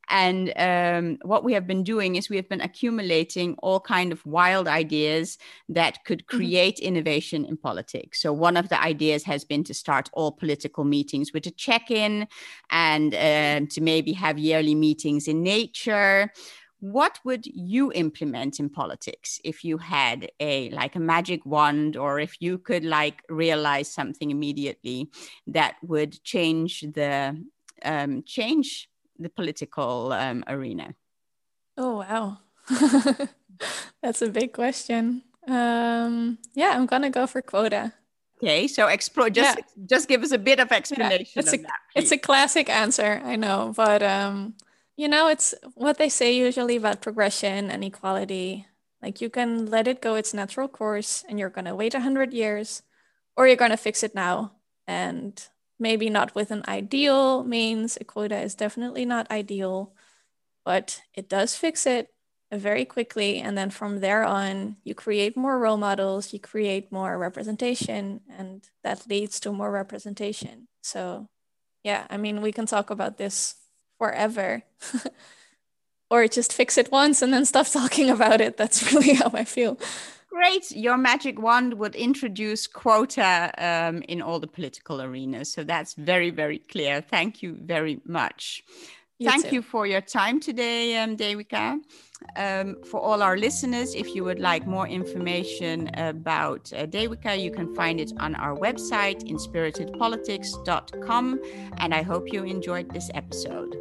And 0.07 0.53
um, 0.57 1.17
what 1.23 1.43
we 1.43 1.53
have 1.53 1.65
been 1.65 1.83
doing 1.83 2.17
is 2.17 2.29
we 2.29 2.35
have 2.35 2.47
been 2.47 2.61
accumulating 2.61 3.55
all 3.63 3.79
kind 3.79 4.11
of 4.11 4.23
wild 4.27 4.67
ideas 4.67 5.39
that 5.67 6.05
could 6.05 6.19
mm-hmm. 6.27 6.37
create 6.37 6.75
mm-hmm. 6.75 6.85
innovation 6.85 7.45
in 7.45 7.57
politics. 7.57 8.21
So 8.21 8.31
one 8.31 8.57
of 8.57 8.69
the 8.69 8.79
ideas 8.79 9.23
has 9.23 9.43
been 9.43 9.63
to 9.63 9.73
start 9.73 10.11
all 10.13 10.31
political 10.31 10.83
meetings 10.83 11.33
with 11.33 11.47
a 11.47 11.51
check-in 11.51 12.27
and 12.69 13.15
uh, 13.15 13.65
to 13.71 13.81
maybe 13.81 14.13
have 14.13 14.37
yearly 14.37 14.75
meetings 14.75 15.27
in 15.27 15.41
nature 15.41 16.31
what 16.79 17.19
would 17.23 17.45
you 17.45 17.91
implement 17.93 18.59
in 18.59 18.69
politics 18.69 19.39
if 19.43 19.63
you 19.63 19.77
had 19.77 20.29
a 20.39 20.69
like 20.71 20.95
a 20.95 20.99
magic 20.99 21.45
wand 21.45 21.97
or 21.97 22.19
if 22.19 22.35
you 22.39 22.57
could 22.57 22.83
like 22.83 23.21
realize 23.29 23.89
something 23.89 24.29
immediately 24.29 25.09
that 25.47 25.75
would 25.81 26.21
change 26.23 26.81
the 26.81 27.41
um, 27.83 28.23
change 28.25 28.89
the 29.17 29.29
political 29.29 30.11
um, 30.11 30.43
arena? 30.47 30.93
Oh 31.77 31.99
wow. 31.99 32.39
That's 34.01 34.21
a 34.21 34.29
big 34.29 34.53
question. 34.53 35.23
Um, 35.47 36.39
yeah 36.55 36.71
i'm 36.75 36.87
gonna 36.87 37.09
go 37.09 37.27
for 37.27 37.41
quota. 37.41 37.93
Okay 38.41 38.67
so 38.67 38.87
explore 38.87 39.29
just 39.29 39.57
yeah. 39.57 39.83
just 39.85 40.07
give 40.07 40.23
us 40.23 40.31
a 40.31 40.37
bit 40.37 40.59
of 40.59 40.71
explanation 40.71 41.27
yeah, 41.35 41.41
it's, 41.41 41.53
a, 41.53 41.57
that, 41.57 41.79
it's 41.95 42.11
a 42.11 42.17
classic 42.17 42.69
answer 42.69 43.21
i 43.23 43.35
know 43.35 43.71
but 43.75 44.03
um 44.03 44.55
you 44.97 45.07
know, 45.07 45.27
it's 45.27 45.53
what 45.73 45.97
they 45.97 46.09
say 46.09 46.35
usually 46.35 46.77
about 46.77 47.01
progression 47.01 47.69
and 47.69 47.83
equality. 47.83 48.67
Like 49.01 49.21
you 49.21 49.29
can 49.29 49.67
let 49.67 49.87
it 49.87 50.01
go 50.01 50.15
its 50.15 50.33
natural 50.33 50.67
course 50.67 51.23
and 51.27 51.37
you're 51.39 51.49
going 51.49 51.65
to 51.65 51.75
wait 51.75 51.93
100 51.93 52.33
years 52.33 52.81
or 53.35 53.47
you're 53.47 53.57
going 53.57 53.71
to 53.71 53.77
fix 53.77 54.03
it 54.03 54.15
now. 54.15 54.53
And 54.87 55.41
maybe 55.79 56.09
not 56.09 56.35
with 56.35 56.51
an 56.51 56.63
ideal 56.67 57.43
means. 57.43 57.97
A 57.99 58.03
quota 58.03 58.39
is 58.39 58.55
definitely 58.55 59.05
not 59.05 59.29
ideal, 59.29 59.93
but 60.63 61.01
it 61.13 61.29
does 61.29 61.55
fix 61.55 61.85
it 61.85 62.13
very 62.51 62.85
quickly. 62.85 63.39
And 63.39 63.57
then 63.57 63.69
from 63.69 63.99
there 63.99 64.23
on, 64.23 64.77
you 64.83 64.95
create 64.95 65.35
more 65.35 65.59
role 65.59 65.77
models, 65.77 66.31
you 66.33 66.39
create 66.39 66.91
more 66.91 67.17
representation, 67.17 68.21
and 68.29 68.63
that 68.83 69.07
leads 69.09 69.39
to 69.41 69.51
more 69.51 69.71
representation. 69.71 70.67
So, 70.81 71.27
yeah, 71.83 72.07
I 72.09 72.17
mean, 72.17 72.41
we 72.41 72.51
can 72.51 72.65
talk 72.65 72.89
about 72.89 73.17
this 73.17 73.55
forever. 73.97 74.63
or 76.09 76.27
just 76.27 76.53
fix 76.53 76.77
it 76.77 76.91
once 76.91 77.21
and 77.21 77.33
then 77.33 77.45
stop 77.45 77.67
talking 77.71 78.09
about 78.09 78.41
it. 78.41 78.57
That's 78.57 78.91
really 78.91 79.13
how 79.13 79.31
I 79.33 79.43
feel. 79.43 79.77
great. 80.29 80.71
Your 80.71 80.97
magic 80.97 81.39
wand 81.41 81.75
would 81.75 81.95
introduce 81.95 82.67
quota 82.67 83.51
um, 83.57 84.01
in 84.03 84.21
all 84.21 84.39
the 84.39 84.47
political 84.47 85.01
arenas. 85.01 85.51
So 85.51 85.63
that's 85.63 85.93
very, 85.93 86.29
very 86.29 86.59
clear. 86.59 87.01
Thank 87.01 87.41
you 87.41 87.57
very 87.61 88.01
much. 88.05 88.63
You 89.17 89.29
Thank 89.29 89.49
too. 89.49 89.55
you 89.55 89.61
for 89.61 89.87
your 89.87 90.01
time 90.01 90.41
today, 90.41 90.97
um, 90.97 91.15
Devika. 91.15 91.79
Um, 92.35 92.75
for 92.83 92.99
all 92.99 93.21
our 93.21 93.37
listeners, 93.37 93.95
if 93.95 94.13
you 94.13 94.25
would 94.25 94.39
like 94.39 94.67
more 94.67 94.87
information 94.87 95.89
about 95.95 96.73
uh, 96.73 96.85
Devika, 96.85 97.41
you 97.41 97.51
can 97.51 97.73
find 97.75 98.01
it 98.01 98.11
on 98.19 98.35
our 98.35 98.57
website, 98.57 99.23
inspiritedpolitics.com. 99.23 101.39
And 101.77 101.93
I 101.93 102.01
hope 102.01 102.33
you 102.33 102.43
enjoyed 102.43 102.93
this 102.93 103.09
episode. 103.13 103.77